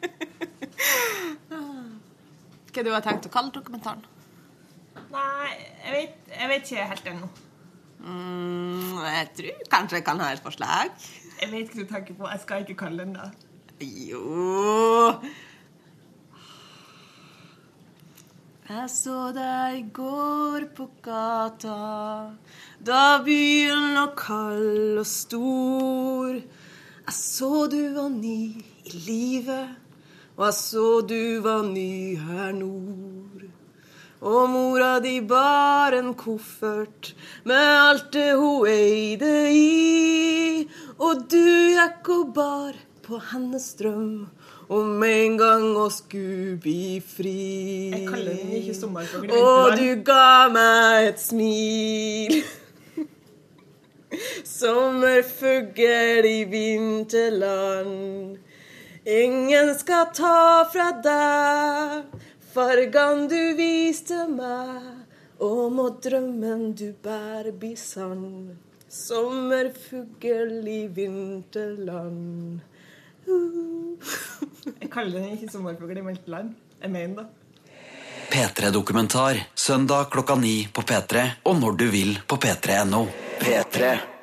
Hva 2.68 2.84
du 2.84 2.90
har 2.92 3.02
tenkt 3.02 3.26
å 3.26 3.32
kalle 3.32 3.50
dokumentaren? 3.54 4.04
Nei, 5.08 5.48
jeg 5.86 5.94
vet, 5.94 6.18
jeg 6.34 6.50
vet 6.50 6.68
ikke 6.68 6.88
helt 6.92 7.08
ennå. 7.14 7.28
Mm, 7.98 8.98
jeg 9.02 9.24
tror 9.38 9.64
kanskje 9.72 9.98
jeg 9.98 10.06
kan 10.06 10.20
ha 10.22 10.28
et 10.34 10.44
forslag. 10.44 10.92
Jeg 11.40 11.48
vet 11.50 11.72
hva 11.72 11.80
du 11.80 11.88
tenker 11.94 12.18
på. 12.18 12.28
Jeg 12.28 12.40
skal 12.44 12.66
ikke 12.66 12.76
kalle 12.84 13.06
den 13.06 13.16
det. 13.16 13.30
Jo 14.10 15.16
Jeg 18.68 18.90
så 18.92 19.30
deg 19.32 19.76
i 19.78 19.82
går 19.96 20.66
på 20.76 20.84
gata, 21.00 22.36
da 22.84 23.04
byen 23.24 23.94
lå 23.96 24.02
kald 24.12 24.98
og 25.00 25.06
stor. 25.08 26.34
Jeg 26.36 27.14
så 27.16 27.64
du 27.72 27.78
var 27.94 28.10
ny 28.12 28.60
i 28.60 28.92
livet, 29.06 29.72
og 30.36 30.44
jeg 30.50 30.56
så 30.58 30.84
du 31.00 31.40
var 31.46 31.64
ny 31.64 32.20
her 32.20 32.52
nord. 32.58 33.46
Og 34.20 34.52
mora 34.52 34.98
di 35.00 35.16
bar 35.24 35.96
en 35.96 36.12
koffert 36.12 37.14
med 37.48 37.72
alt 37.88 38.12
det 38.12 38.34
hun 38.36 38.68
eide 38.68 39.32
i. 39.48 40.68
Og 41.00 41.24
du 41.24 41.72
gikk 41.72 42.12
og 42.18 42.36
bar 42.36 42.76
på 43.00 43.24
hennes 43.32 43.72
drøm 43.80 44.28
om 44.68 45.02
en 45.02 45.36
gang 45.40 45.76
å 45.80 45.88
skulle 45.92 46.56
bli 46.60 47.00
fri. 47.00 47.90
Jeg 47.94 48.08
kaller 48.08 48.34
den 48.36 48.52
ikke 48.60 48.74
sommerfugl 48.76 49.30
Og 49.32 49.76
du 49.80 50.02
ga 50.04 50.48
meg 50.52 51.12
et 51.12 51.20
smil. 51.22 52.34
Sommerfugl 54.58 56.24
i 56.28 56.44
vinterland. 56.52 58.38
Ingen 59.08 59.74
skal 59.80 60.06
ta 60.12 60.64
fra 60.68 60.90
deg 61.04 62.04
fargene 62.52 63.28
du 63.30 63.54
viste 63.56 64.26
meg. 64.28 64.82
Og 65.44 65.72
må 65.72 65.88
drømmen 66.02 66.72
du 66.76 66.90
bærer 67.04 67.52
bli 67.54 67.76
sann. 67.78 68.58
Sommerfugl 68.90 70.66
i 70.66 70.88
vinterland. 70.92 72.60
Jeg 74.80 74.90
kaller 74.92 75.20
den 75.20 75.34
ikke 75.36 75.50
sommerfugl 75.52 75.98
i 75.98 76.04
vinterland. 76.04 76.54
Jeg 76.82 76.90
mener 76.90 77.22
det. 77.22 77.26
P3-dokumentar 78.28 79.40
søndag 79.54 80.10
klokka 80.12 80.36
ni 80.36 80.68
på 80.72 80.84
P3 80.84 81.24
og 81.48 81.60
når 81.60 81.78
du 81.80 81.86
vil 81.92 82.18
på 82.28 82.36
p3.no. 82.36 83.06
P3. 83.40 84.17